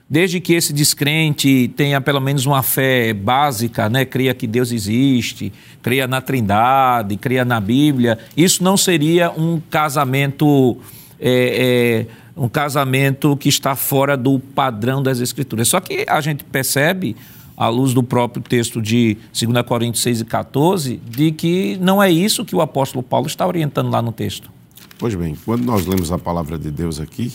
[0.08, 4.06] Desde que esse descrente tenha pelo menos uma fé básica, né?
[4.06, 10.78] Creia que Deus existe, creia na Trindade, creia na Bíblia, isso não seria um casamento.
[11.19, 15.67] É, é, um casamento que está fora do padrão das Escrituras.
[15.67, 17.15] Só que a gente percebe,
[17.58, 22.09] à luz do próprio texto de 2 Coríntios 6 e 14, de que não é
[22.09, 24.49] isso que o apóstolo Paulo está orientando lá no texto.
[24.97, 27.34] Pois bem, quando nós lemos a palavra de Deus aqui,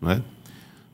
[0.00, 0.22] não é?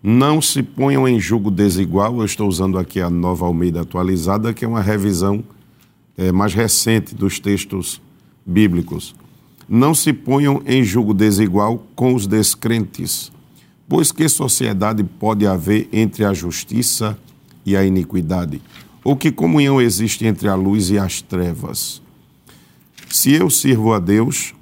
[0.03, 2.19] Não se ponham em julgo desigual.
[2.19, 5.43] Eu estou usando aqui a nova Almeida atualizada, que é uma revisão
[6.17, 8.03] é, mais recente dos textos
[8.45, 9.15] bíblicos.
[9.69, 13.33] Não se ponham em julgo desigual com os descrentes,
[13.89, 17.19] Pois que sociedade pode haver entre a justiça
[17.67, 18.63] e a iniquidade?
[19.03, 22.01] Ou que comunhão existe entre a luz e as trevas?
[23.11, 24.55] Se eu sirvo a Deus,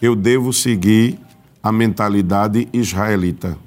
[0.00, 1.18] eu devo seguir
[1.62, 3.58] a mentalidade israelita.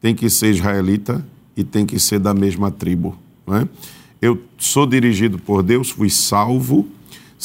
[0.00, 1.26] tem que ser israelita
[1.56, 3.18] e tem que ser da mesma tribo.
[3.46, 3.68] Não é?
[4.20, 6.86] Eu sou dirigido por Deus, fui salvo.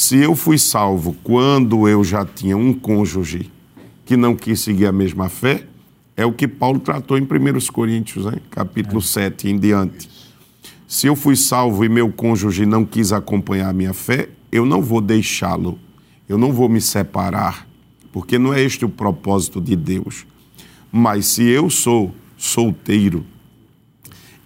[0.00, 3.52] Se eu fui salvo quando eu já tinha um cônjuge
[4.06, 5.66] que não quis seguir a mesma fé,
[6.16, 7.26] é o que Paulo tratou em 1
[7.70, 8.38] Coríntios, né?
[8.50, 9.02] capítulo é.
[9.02, 10.08] 7 em diante.
[10.88, 14.80] Se eu fui salvo e meu cônjuge não quis acompanhar a minha fé, eu não
[14.80, 15.78] vou deixá-lo,
[16.26, 17.68] eu não vou me separar,
[18.10, 20.26] porque não é este o propósito de Deus.
[20.90, 23.22] Mas se eu sou solteiro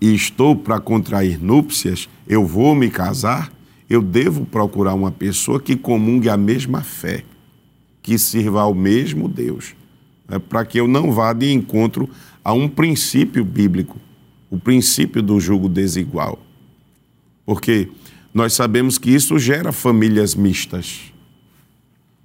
[0.00, 3.53] e estou para contrair núpcias, eu vou me casar,
[3.94, 7.24] eu devo procurar uma pessoa que comungue a mesma fé,
[8.02, 9.74] que sirva ao mesmo Deus,
[10.28, 12.08] né, para que eu não vá de encontro
[12.44, 13.98] a um princípio bíblico,
[14.50, 16.38] o princípio do jugo desigual.
[17.46, 17.88] Porque
[18.32, 21.12] nós sabemos que isso gera famílias mistas.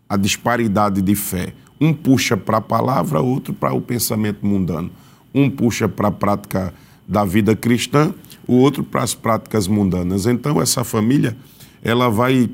[0.07, 1.53] A disparidade de fé.
[1.79, 4.91] Um puxa para a palavra, outro para o pensamento mundano.
[5.33, 6.73] Um puxa para a prática
[7.07, 8.13] da vida cristã,
[8.47, 10.25] o outro para as práticas mundanas.
[10.25, 11.37] Então, essa família
[11.83, 12.49] ela vai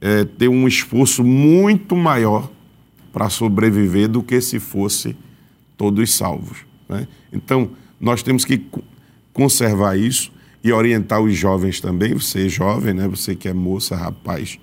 [0.00, 2.50] é, ter um esforço muito maior
[3.12, 5.16] para sobreviver do que se fosse
[5.76, 6.58] todos salvos.
[6.88, 7.08] Né?
[7.32, 7.70] Então,
[8.00, 8.62] nós temos que
[9.32, 10.30] conservar isso
[10.62, 12.12] e orientar os jovens também.
[12.14, 13.08] Você é jovem, né?
[13.08, 14.58] você que é moça, rapaz,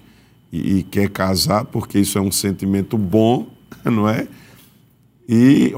[0.52, 3.48] e, e quer casar, porque isso é um sentimento bom,
[3.84, 4.28] não é?
[5.28, 5.76] E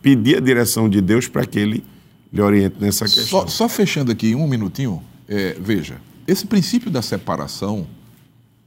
[0.00, 1.84] pedir a direção de Deus para que ele
[2.32, 3.24] lhe oriente nessa questão.
[3.24, 7.86] Só, só fechando aqui um minutinho, é, veja, esse princípio da separação,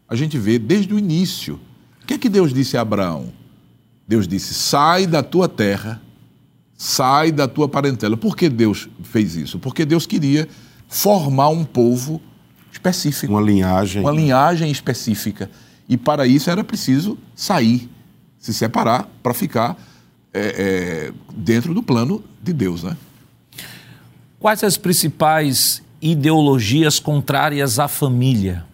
[0.08, 1.60] a gente vê desde o início.
[2.03, 3.34] O que é que Deus disse a Abraão?
[4.08, 6.01] Deus disse: sai da tua terra,
[6.78, 8.16] sai da tua parentela.
[8.16, 9.60] Por que Deus fez isso?
[9.60, 10.47] Porque Deus queria
[10.88, 12.22] formar um povo
[12.72, 13.34] específico.
[13.34, 14.01] Uma linhagem.
[14.01, 15.49] Uma linhagem específica.
[15.89, 17.89] E para isso era preciso sair,
[18.38, 19.78] se separar, para ficar
[20.34, 22.95] é, é, dentro do plano de Deus, né?
[24.39, 28.65] Quais as principais ideologias contrárias à família?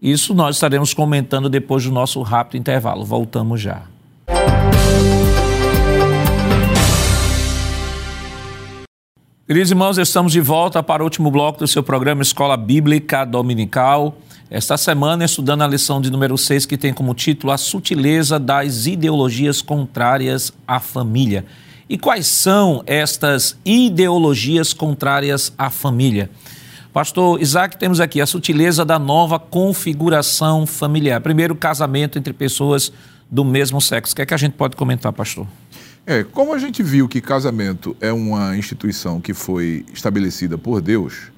[0.00, 3.04] Isso nós estaremos comentando depois do nosso rápido intervalo.
[3.04, 3.82] Voltamos já.
[9.46, 14.16] Queridos irmãos, estamos de volta para o último bloco do seu programa Escola Bíblica Dominical.
[14.48, 18.86] Esta semana, estudando a lição de número 6, que tem como título A Sutileza das
[18.86, 21.44] Ideologias Contrárias à Família.
[21.92, 26.30] E quais são estas ideologias contrárias à família?
[26.90, 31.20] Pastor Isaac, temos aqui a sutileza da nova configuração familiar.
[31.20, 32.90] Primeiro, casamento entre pessoas
[33.30, 34.14] do mesmo sexo.
[34.14, 35.46] O que é que a gente pode comentar, pastor?
[36.06, 41.30] É, como a gente viu que casamento é uma instituição que foi estabelecida por Deus,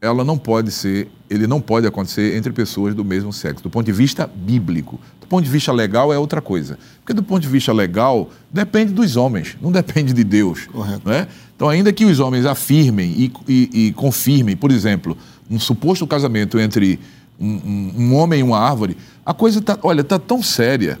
[0.00, 3.86] ela não pode ser, ele não pode acontecer entre pessoas do mesmo sexo, do ponto
[3.86, 5.00] de vista bíblico.
[5.20, 6.78] Do ponto de vista legal é outra coisa.
[7.00, 10.66] Porque do ponto de vista legal, depende dos homens, não depende de Deus.
[10.66, 11.08] Correto.
[11.08, 11.26] Né?
[11.54, 15.16] Então, ainda que os homens afirmem e, e, e confirmem, por exemplo,
[15.50, 16.98] um suposto casamento entre
[17.38, 18.96] um, um, um homem e uma árvore,
[19.26, 21.00] a coisa está, olha, está tão séria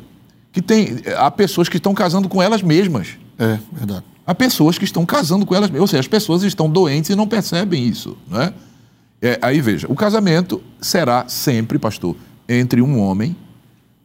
[0.52, 3.16] que tem, há pessoas que estão casando com elas mesmas.
[3.38, 4.04] É, verdade.
[4.26, 5.82] Há pessoas que estão casando com elas mesmas.
[5.82, 8.52] Ou seja, as pessoas estão doentes e não percebem isso, né?
[9.20, 12.16] É, aí veja, o casamento será sempre, pastor,
[12.48, 13.36] entre um homem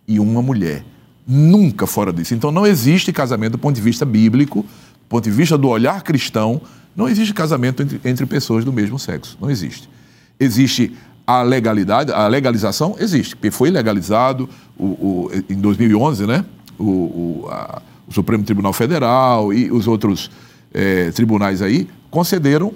[0.08, 0.84] e uma mulher.
[1.26, 2.34] Nunca fora disso.
[2.34, 6.02] Então não existe casamento do ponto de vista bíblico, do ponto de vista do olhar
[6.02, 6.62] cristão,
[6.96, 9.38] não existe casamento entre, entre pessoas do mesmo sexo.
[9.40, 9.90] Não existe.
[10.40, 10.94] Existe
[11.26, 16.44] a legalidade, a legalização existe, porque foi legalizado o, o, em 2011, né?
[16.78, 20.30] O, a, o, Supremo Tribunal Federal e os outros
[20.74, 22.74] é, tribunais aí concederam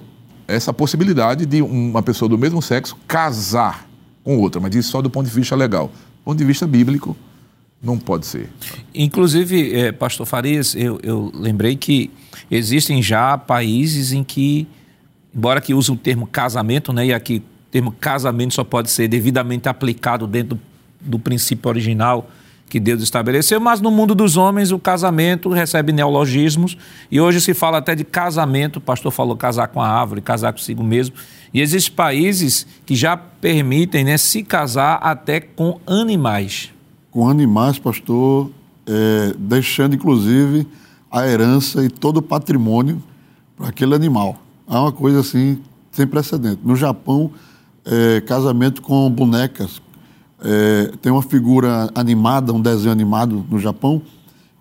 [0.48, 3.88] essa possibilidade de uma pessoa do mesmo sexo casar
[4.24, 5.88] com outra, mas isso só do ponto de vista legal.
[5.88, 7.16] Do ponto de vista bíblico,
[7.82, 8.50] não pode ser.
[8.94, 12.10] Inclusive, é, pastor Farias, eu, eu lembrei que
[12.50, 14.68] existem já países em que,
[15.36, 19.08] embora que use o termo casamento, né, e aqui o termo casamento só pode ser
[19.08, 20.62] devidamente aplicado dentro do,
[21.02, 22.30] do princípio original
[22.70, 26.78] que Deus estabeleceu, mas no mundo dos homens o casamento recebe neologismos
[27.10, 30.52] e hoje se fala até de casamento, o pastor falou casar com a árvore, casar
[30.52, 31.16] consigo mesmo.
[31.54, 36.72] E existem países que já permitem né, se casar até com animais.
[37.10, 38.52] Com animais, pastor,
[38.86, 40.68] é, deixando inclusive
[41.10, 43.02] a herança e todo o patrimônio
[43.56, 44.38] para aquele animal.
[44.70, 45.62] É uma coisa assim
[45.92, 46.60] sem precedente.
[46.64, 47.32] No Japão,
[47.86, 49.82] é, casamento com bonecas,
[50.44, 54.02] é, tem uma figura animada, um desenho animado no Japão,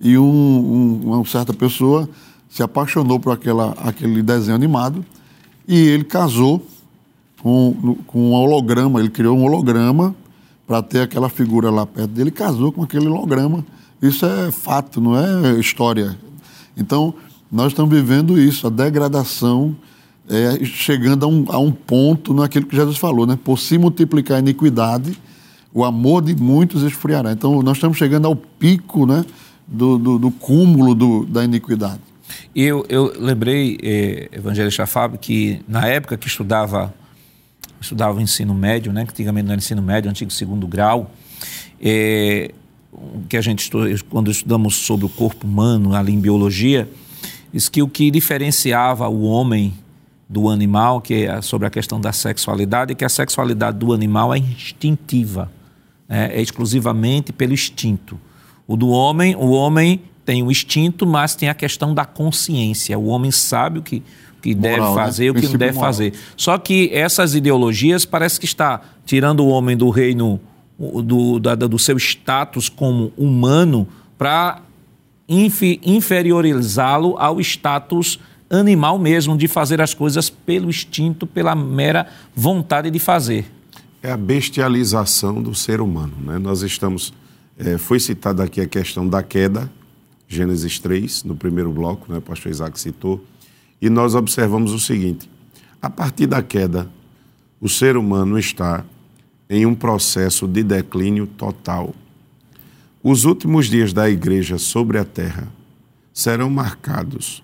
[0.00, 2.08] e um, um, uma certa pessoa
[2.48, 5.04] se apaixonou por aquela, aquele desenho animado
[5.66, 6.64] e ele casou
[7.42, 10.14] com, com um holograma, ele criou um holograma
[10.66, 13.64] para ter aquela figura lá perto dele, casou com aquele holograma.
[14.02, 16.16] Isso é fato, não é história.
[16.76, 17.14] Então,
[17.50, 19.76] nós estamos vivendo isso, a degradação
[20.28, 23.38] é, chegando a um, a um ponto naquilo que Jesus falou, né?
[23.42, 25.16] Por se multiplicar a iniquidade,
[25.76, 27.32] o amor de muitos esfriará.
[27.32, 29.22] Então, nós estamos chegando ao pico né,
[29.66, 32.00] do, do, do cúmulo do, da iniquidade.
[32.54, 36.94] Eu, eu lembrei, eh, Evangelista Fábio, que na época que estudava
[37.78, 41.10] estudava o ensino médio, né, que antigamente não era ensino médio, antigo segundo grau,
[41.78, 42.54] eh,
[43.28, 43.70] que a gente
[44.08, 46.88] quando estudamos sobre o corpo humano ali em biologia,
[47.52, 49.74] diz que o que diferenciava o homem
[50.26, 54.32] do animal, que é sobre a questão da sexualidade, é que a sexualidade do animal
[54.32, 55.50] é instintiva,
[56.08, 56.30] né?
[56.32, 58.18] é exclusivamente pelo instinto.
[58.66, 62.98] O do homem, o homem tem o instinto, mas tem a questão da consciência.
[62.98, 64.02] O homem sabe o que,
[64.38, 64.94] o que moral, deve né?
[64.94, 65.38] fazer e né?
[65.38, 65.92] o que não deve moral.
[65.92, 66.14] fazer.
[66.36, 70.40] Só que essas ideologias parece que está tirando o homem do reino
[70.78, 73.88] do, da, do seu status como humano
[74.18, 74.62] para
[75.28, 82.98] inferiorizá-lo ao status animal mesmo de fazer as coisas pelo instinto, pela mera vontade de
[82.98, 83.50] fazer.
[84.06, 86.14] É a bestialização do ser humano.
[86.20, 86.38] Né?
[86.38, 87.12] Nós estamos.
[87.58, 89.68] É, foi citada aqui a questão da queda,
[90.28, 92.18] Gênesis 3, no primeiro bloco, né?
[92.18, 93.24] o pastor Isaac citou,
[93.82, 95.28] e nós observamos o seguinte:
[95.82, 96.88] a partir da queda,
[97.60, 98.84] o ser humano está
[99.50, 101.92] em um processo de declínio total.
[103.02, 105.48] Os últimos dias da igreja sobre a terra
[106.14, 107.42] serão marcados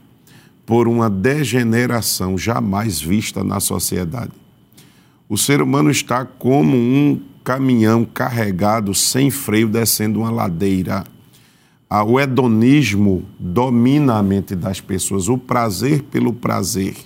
[0.64, 4.41] por uma degeneração jamais vista na sociedade.
[5.32, 11.04] O ser humano está como um caminhão carregado sem freio descendo uma ladeira.
[12.06, 16.96] O hedonismo domina a mente das pessoas, o prazer pelo prazer.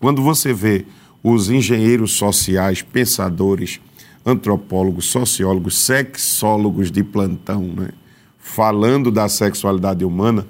[0.00, 0.86] Quando você vê
[1.22, 3.82] os engenheiros sociais, pensadores,
[4.24, 7.90] antropólogos, sociólogos, sexólogos de plantão, né?
[8.38, 10.46] falando da sexualidade humana,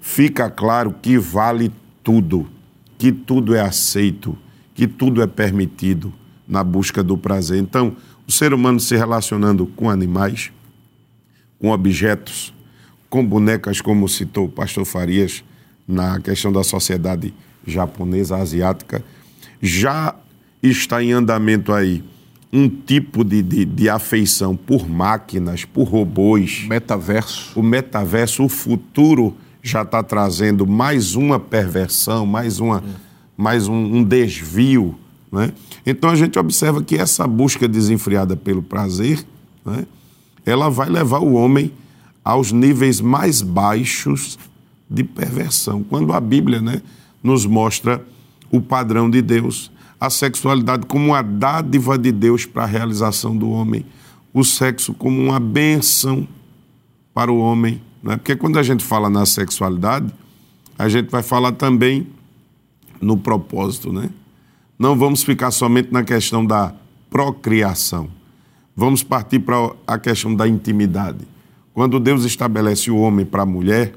[0.00, 1.70] fica claro que vale
[2.02, 2.46] tudo,
[2.96, 4.38] que tudo é aceito,
[4.74, 6.12] que tudo é permitido
[6.46, 7.58] na busca do prazer.
[7.58, 7.96] Então,
[8.26, 10.50] o ser humano se relacionando com animais,
[11.58, 12.52] com objetos,
[13.08, 15.44] com bonecas, como citou o pastor Farias
[15.86, 17.32] na questão da sociedade
[17.66, 19.04] japonesa, asiática,
[19.62, 20.14] já
[20.62, 22.02] está em andamento aí
[22.52, 26.64] um tipo de, de, de, afeição por máquinas, por robôs.
[26.68, 27.58] Metaverso.
[27.58, 32.84] O metaverso, o futuro já está trazendo mais uma perversão, mais, uma,
[33.36, 34.94] mais um, um desvio.
[35.30, 35.52] Né?
[35.84, 39.24] Então a gente observa que essa busca desenfreada pelo prazer,
[39.64, 39.86] né,
[40.46, 41.72] ela vai levar o homem
[42.24, 44.38] aos níveis mais baixos
[44.88, 45.82] de perversão.
[45.82, 46.80] Quando a Bíblia né,
[47.22, 48.04] nos mostra
[48.50, 49.70] o padrão de Deus,
[50.00, 53.84] a sexualidade como uma dádiva de Deus para a realização do homem,
[54.32, 56.26] o sexo como uma benção
[57.12, 57.80] para o homem.
[58.02, 58.16] Né?
[58.16, 60.12] Porque quando a gente fala na sexualidade,
[60.78, 62.06] a gente vai falar também
[63.04, 63.92] no propósito.
[63.92, 64.10] Né?
[64.78, 66.74] Não vamos ficar somente na questão da
[67.10, 68.08] procriação.
[68.74, 71.26] Vamos partir para a questão da intimidade.
[71.72, 73.94] Quando Deus estabelece o homem para a mulher,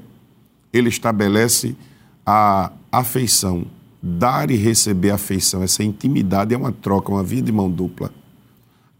[0.72, 1.76] ele estabelece
[2.24, 3.66] a afeição,
[4.02, 8.12] dar e receber afeição, essa intimidade é uma troca, uma via de mão dupla.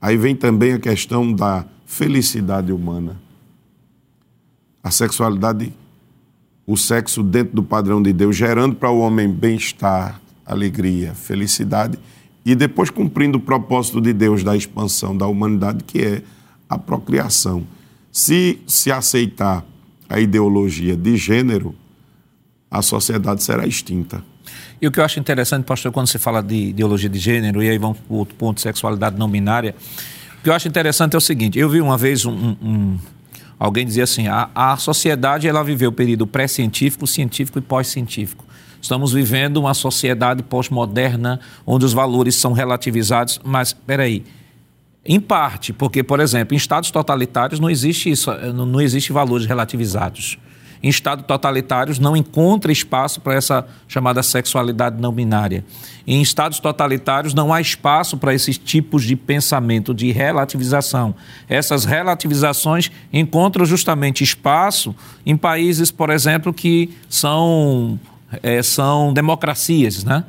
[0.00, 3.20] Aí vem também a questão da felicidade humana.
[4.82, 5.72] A sexualidade,
[6.68, 11.98] o sexo dentro do padrão de Deus, gerando para o homem bem-estar, alegria, felicidade
[12.44, 16.22] e depois cumprindo o propósito de Deus da expansão da humanidade, que é
[16.68, 17.64] a procriação.
[18.12, 19.64] Se se aceitar
[20.10, 21.74] a ideologia de gênero,
[22.70, 24.22] a sociedade será extinta.
[24.80, 27.70] E o que eu acho interessante, pastor, quando se fala de ideologia de gênero, e
[27.70, 29.74] aí vamos para o outro ponto, sexualidade não binária,
[30.38, 32.98] o que eu acho interessante é o seguinte: eu vi uma vez um, um,
[33.58, 38.44] alguém dizer assim, a, a sociedade ela viveu o período pré-científico, científico e pós-científico.
[38.80, 44.24] Estamos vivendo uma sociedade pós-moderna, onde os valores são relativizados, mas, peraí,
[45.04, 50.38] em parte, porque, por exemplo, em estados totalitários não existe isso, não existe valores relativizados
[50.82, 55.64] em estados totalitários não encontra espaço para essa chamada sexualidade não binária.
[56.06, 61.14] Em estados totalitários não há espaço para esses tipos de pensamento de relativização.
[61.48, 64.94] Essas relativizações encontram justamente espaço
[65.26, 67.98] em países, por exemplo, que são,
[68.42, 70.24] é, são democracias, né?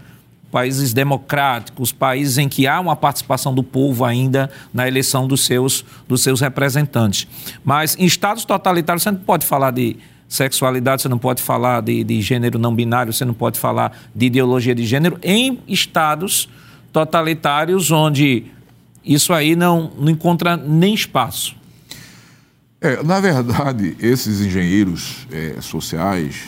[0.52, 5.86] países democráticos, países em que há uma participação do povo ainda na eleição dos seus,
[6.08, 7.28] dos seus representantes.
[7.64, 9.98] Mas em estados totalitários você não pode falar de
[10.30, 14.28] sexualidade, você não pode falar de, de gênero não binário, você não pode falar de
[14.28, 16.48] ideologia de gênero em estados
[16.94, 18.46] totalitários onde
[19.04, 21.56] isso aí não, não encontra nem espaço.
[22.80, 26.44] É, na verdade, esses engenheiros é, sociais,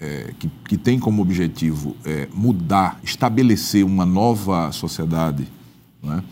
[0.00, 5.46] é, que, que tem como objetivo é, mudar, estabelecer uma nova sociedade,
[6.02, 6.22] não é?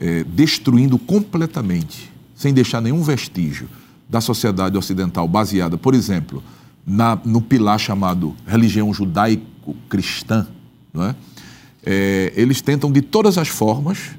[0.00, 3.68] É, destruindo completamente, sem deixar nenhum vestígio
[4.12, 6.44] da sociedade ocidental baseada, por exemplo,
[6.86, 10.46] na, no pilar chamado religião judaico-cristã,
[10.94, 11.14] é?
[11.84, 14.10] É, eles tentam de todas as formas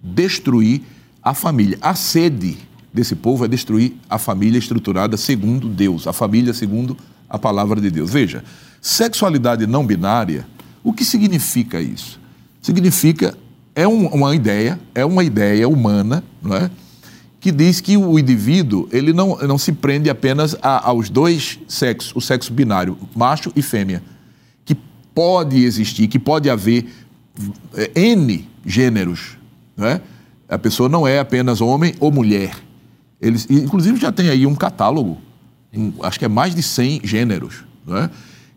[0.00, 0.82] destruir
[1.20, 1.76] a família.
[1.82, 2.58] A sede
[2.94, 6.96] desse povo é destruir a família estruturada segundo Deus, a família segundo
[7.28, 8.08] a palavra de Deus.
[8.08, 8.44] Veja,
[8.80, 10.46] sexualidade não binária,
[10.84, 12.20] o que significa isso?
[12.62, 13.36] Significa
[13.74, 16.70] é um, uma ideia, é uma ideia humana, não é?
[17.40, 22.14] Que diz que o indivíduo ele não, não se prende apenas a, aos dois sexos,
[22.14, 24.02] o sexo binário, macho e fêmea,
[24.64, 24.76] que
[25.14, 26.86] pode existir, que pode haver
[27.74, 29.38] é, N gêneros,
[29.76, 30.00] não é?
[30.48, 32.54] A pessoa não é apenas homem ou mulher.
[33.20, 35.18] Eles, inclusive já tem aí um catálogo,
[35.72, 37.64] um, acho que é mais de 100 gêneros.
[37.86, 38.10] Não é?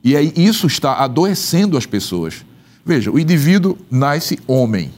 [0.03, 2.45] E aí isso está adoecendo as pessoas.
[2.85, 4.91] Veja, o indivíduo nasce homem,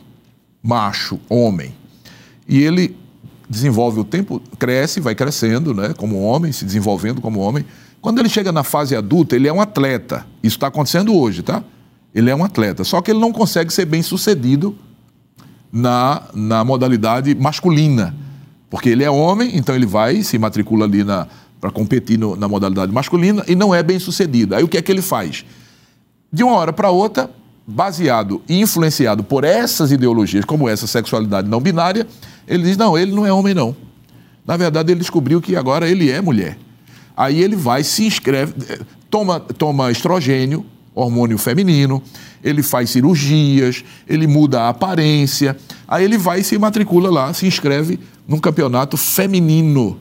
[0.63, 1.75] macho, homem.
[2.47, 2.95] E ele
[3.49, 7.65] desenvolve o tempo, cresce, vai crescendo, né, como homem, se desenvolvendo como homem.
[8.01, 10.25] Quando ele chega na fase adulta, ele é um atleta.
[10.43, 11.63] Isso está acontecendo hoje, tá?
[12.13, 12.83] Ele é um atleta.
[12.83, 14.75] Só que ele não consegue ser bem sucedido
[15.71, 18.15] na, na modalidade masculina.
[18.69, 21.03] Porque ele é homem, então ele vai, se matricula ali
[21.59, 24.55] para competir no, na modalidade masculina e não é bem sucedido.
[24.55, 25.43] Aí o que é que ele faz?
[26.31, 27.29] De uma hora para outra,
[27.65, 32.05] baseado e influenciado por essas ideologias, como essa sexualidade não binária,
[32.47, 33.75] ele diz: não, ele não é homem, não.
[34.45, 36.57] Na verdade, ele descobriu que agora ele é mulher.
[37.17, 38.53] Aí ele vai, se inscreve,
[39.09, 42.01] toma, toma estrogênio, hormônio feminino,
[42.43, 47.47] ele faz cirurgias, ele muda a aparência, aí ele vai e se matricula lá, se
[47.47, 49.97] inscreve num campeonato feminino.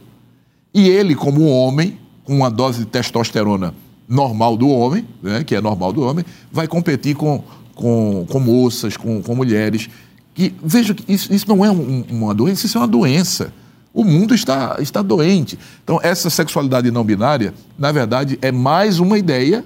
[0.72, 3.74] E ele, como homem, com uma dose de testosterona
[4.08, 7.42] normal do homem, né, que é normal do homem, vai competir com,
[7.74, 9.88] com, com moças, com, com mulheres.
[10.34, 13.52] Que, veja que isso, isso não é um, uma doença, isso é uma doença.
[13.92, 15.56] O mundo está, está doente.
[15.84, 19.64] Então, essa sexualidade não binária, na verdade, é mais uma ideia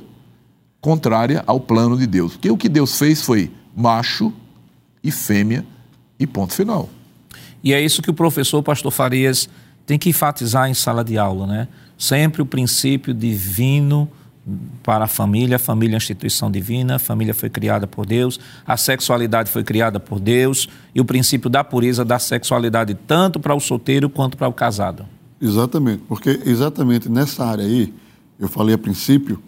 [0.80, 2.32] contrária ao plano de Deus.
[2.32, 4.32] Porque o que Deus fez foi macho
[5.02, 5.64] e fêmea
[6.20, 6.90] e ponto final.
[7.64, 9.48] E é isso que o professor Pastor Farias
[9.86, 11.68] tem que enfatizar em sala de aula, né?
[11.96, 14.08] Sempre o princípio divino
[14.82, 18.38] para a família, a família é a instituição divina, a família foi criada por Deus,
[18.66, 23.54] a sexualidade foi criada por Deus e o princípio da pureza da sexualidade tanto para
[23.54, 25.06] o solteiro quanto para o casado.
[25.40, 27.92] Exatamente, porque exatamente nessa área aí,
[28.38, 29.42] eu falei a princípio,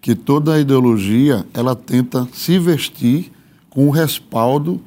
[0.00, 3.32] que toda a ideologia ela tenta se vestir
[3.68, 4.80] com o respaldo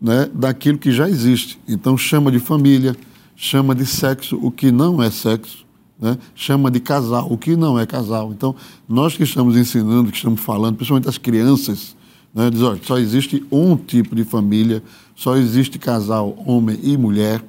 [0.00, 1.58] né, daquilo que já existe.
[1.66, 2.96] Então chama de família,
[3.34, 5.66] chama de sexo o que não é sexo,
[6.00, 8.32] né, chama de casal o que não é casal.
[8.32, 8.54] Então
[8.88, 11.94] nós que estamos ensinando, que estamos falando, principalmente as crianças,
[12.34, 14.82] né, diz, olha, só existe um tipo de família,
[15.14, 17.44] só existe casal homem e mulher.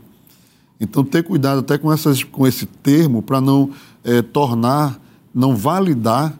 [0.80, 3.70] Então ter cuidado até com, essas, com esse termo para não
[4.04, 5.00] é, tornar,
[5.34, 6.34] não validar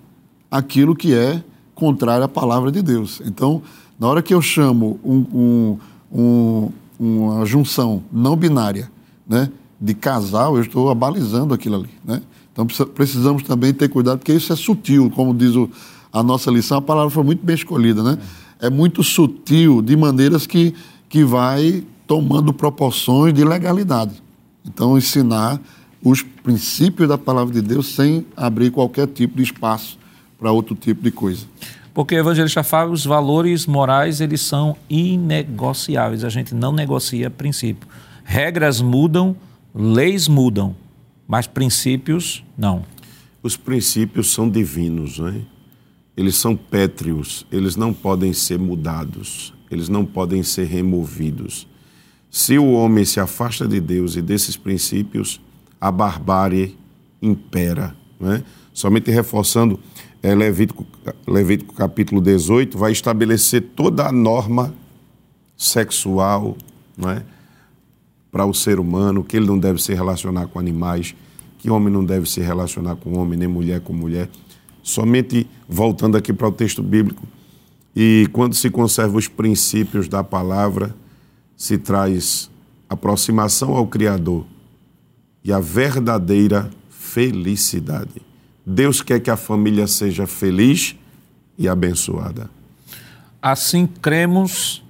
[0.50, 1.44] aquilo que é
[1.76, 3.22] contrário à palavra de Deus.
[3.26, 3.62] Então,
[4.00, 5.78] na hora que eu chamo um,
[6.12, 8.92] um, um, uma junção não binária
[9.28, 9.50] né,
[9.82, 11.90] de casal, eu estou abalizando aquilo ali.
[12.06, 12.22] Né?
[12.54, 15.68] Então, precisamos também ter cuidado, porque isso é sutil, como diz o,
[16.14, 18.04] a nossa lição, a palavra foi muito bem escolhida.
[18.04, 18.18] Né?
[18.60, 20.76] É muito sutil, de maneiras que,
[21.10, 24.22] que vai tomando proporções de legalidade.
[24.64, 25.60] Então, ensinar
[26.04, 29.98] os princípios da palavra de Deus sem abrir qualquer tipo de espaço
[30.38, 31.46] para outro tipo de coisa.
[31.94, 36.24] Porque evangelista fala, os valores morais eles são inegociáveis.
[36.24, 37.88] A gente não negocia princípio.
[38.24, 39.36] Regras mudam,
[39.74, 40.76] leis mudam,
[41.28, 42.86] mas princípios não.
[43.42, 45.42] Os princípios são divinos, não é?
[46.16, 51.68] Eles são pétreos, eles não podem ser mudados, eles não podem ser removidos.
[52.30, 55.42] Se o homem se afasta de Deus e desses princípios,
[55.80, 56.78] a barbárie
[57.22, 58.44] impera, não é?
[58.74, 59.80] Somente reforçando
[60.22, 60.86] é, Levítico,
[61.28, 64.74] Levítico capítulo 18 vai estabelecer toda a norma
[65.58, 66.56] sexual
[66.98, 67.24] não é?
[68.32, 71.14] Para o ser humano, que ele não deve se relacionar com animais,
[71.58, 74.30] que homem não deve se relacionar com homem, nem mulher com mulher.
[74.82, 77.28] Somente voltando aqui para o texto bíblico,
[77.96, 80.96] e quando se conserva os princípios da palavra,
[81.58, 82.50] se traz
[82.90, 84.46] aproximação ao Criador
[85.44, 88.22] e a verdadeira felicidade.
[88.66, 90.96] Deus quer que a família seja feliz
[91.58, 92.50] e abençoada.
[93.42, 94.84] Assim cremos,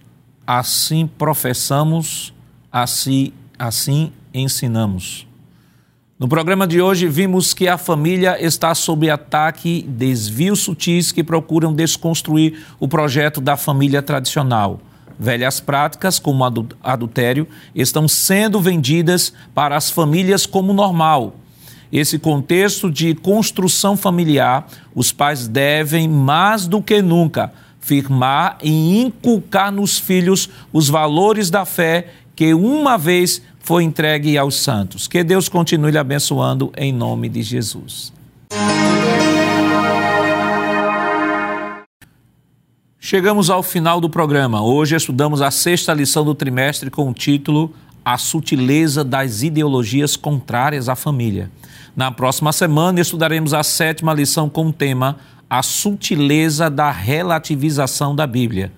[0.46, 2.34] assim professamos,
[2.72, 5.28] assim, assim ensinamos.
[6.18, 11.74] No programa de hoje, vimos que a família está sob ataque desvios sutis que procuram
[11.74, 14.80] desconstruir o projeto da família tradicional.
[15.18, 16.44] Velhas práticas, como
[16.84, 21.36] adultério, estão sendo vendidas para as famílias como normal.
[21.92, 29.72] Esse contexto de construção familiar, os pais devem, mais do que nunca, firmar e inculcar
[29.72, 32.10] nos filhos os valores da fé
[32.42, 35.08] que uma vez foi entregue aos santos.
[35.08, 38.12] Que Deus continue lhe abençoando em nome de Jesus.
[43.00, 44.60] Chegamos ao final do programa.
[44.60, 50.89] Hoje estudamos a sexta lição do trimestre com o título A Sutileza das Ideologias Contrárias
[50.89, 51.52] à Família.
[51.96, 55.18] Na próxima semana estudaremos a sétima lição com o tema
[55.48, 58.72] A Sutileza da Relativização da Bíblia.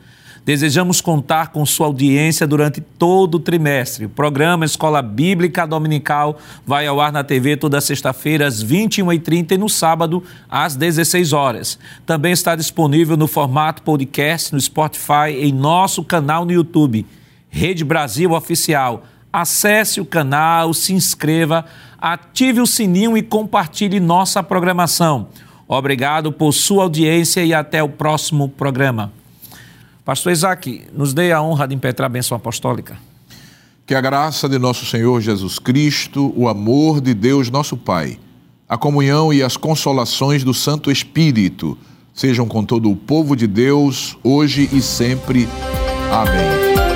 [0.45, 4.05] Desejamos contar com sua audiência durante todo o trimestre.
[4.05, 9.57] O programa Escola Bíblica Dominical vai ao ar na TV toda sexta-feira às 21h30 e
[9.57, 11.79] no sábado às 16 horas.
[12.05, 17.05] Também está disponível no formato podcast no Spotify em nosso canal no YouTube,
[17.49, 19.05] Rede Brasil Oficial.
[19.31, 21.63] Acesse o canal, se inscreva,
[21.97, 25.29] ative o sininho e compartilhe nossa programação.
[25.65, 29.22] Obrigado por sua audiência e até o próximo programa.
[30.05, 32.97] Pastor Isaac, nos dê a honra de impetrar a bênção apostólica.
[33.85, 38.19] Que a graça de nosso Senhor Jesus Cristo, o amor de Deus nosso Pai,
[38.67, 41.77] a comunhão e as consolações do Santo Espírito
[42.13, 45.47] sejam com todo o povo de Deus, hoje e sempre.
[46.11, 46.92] Amém.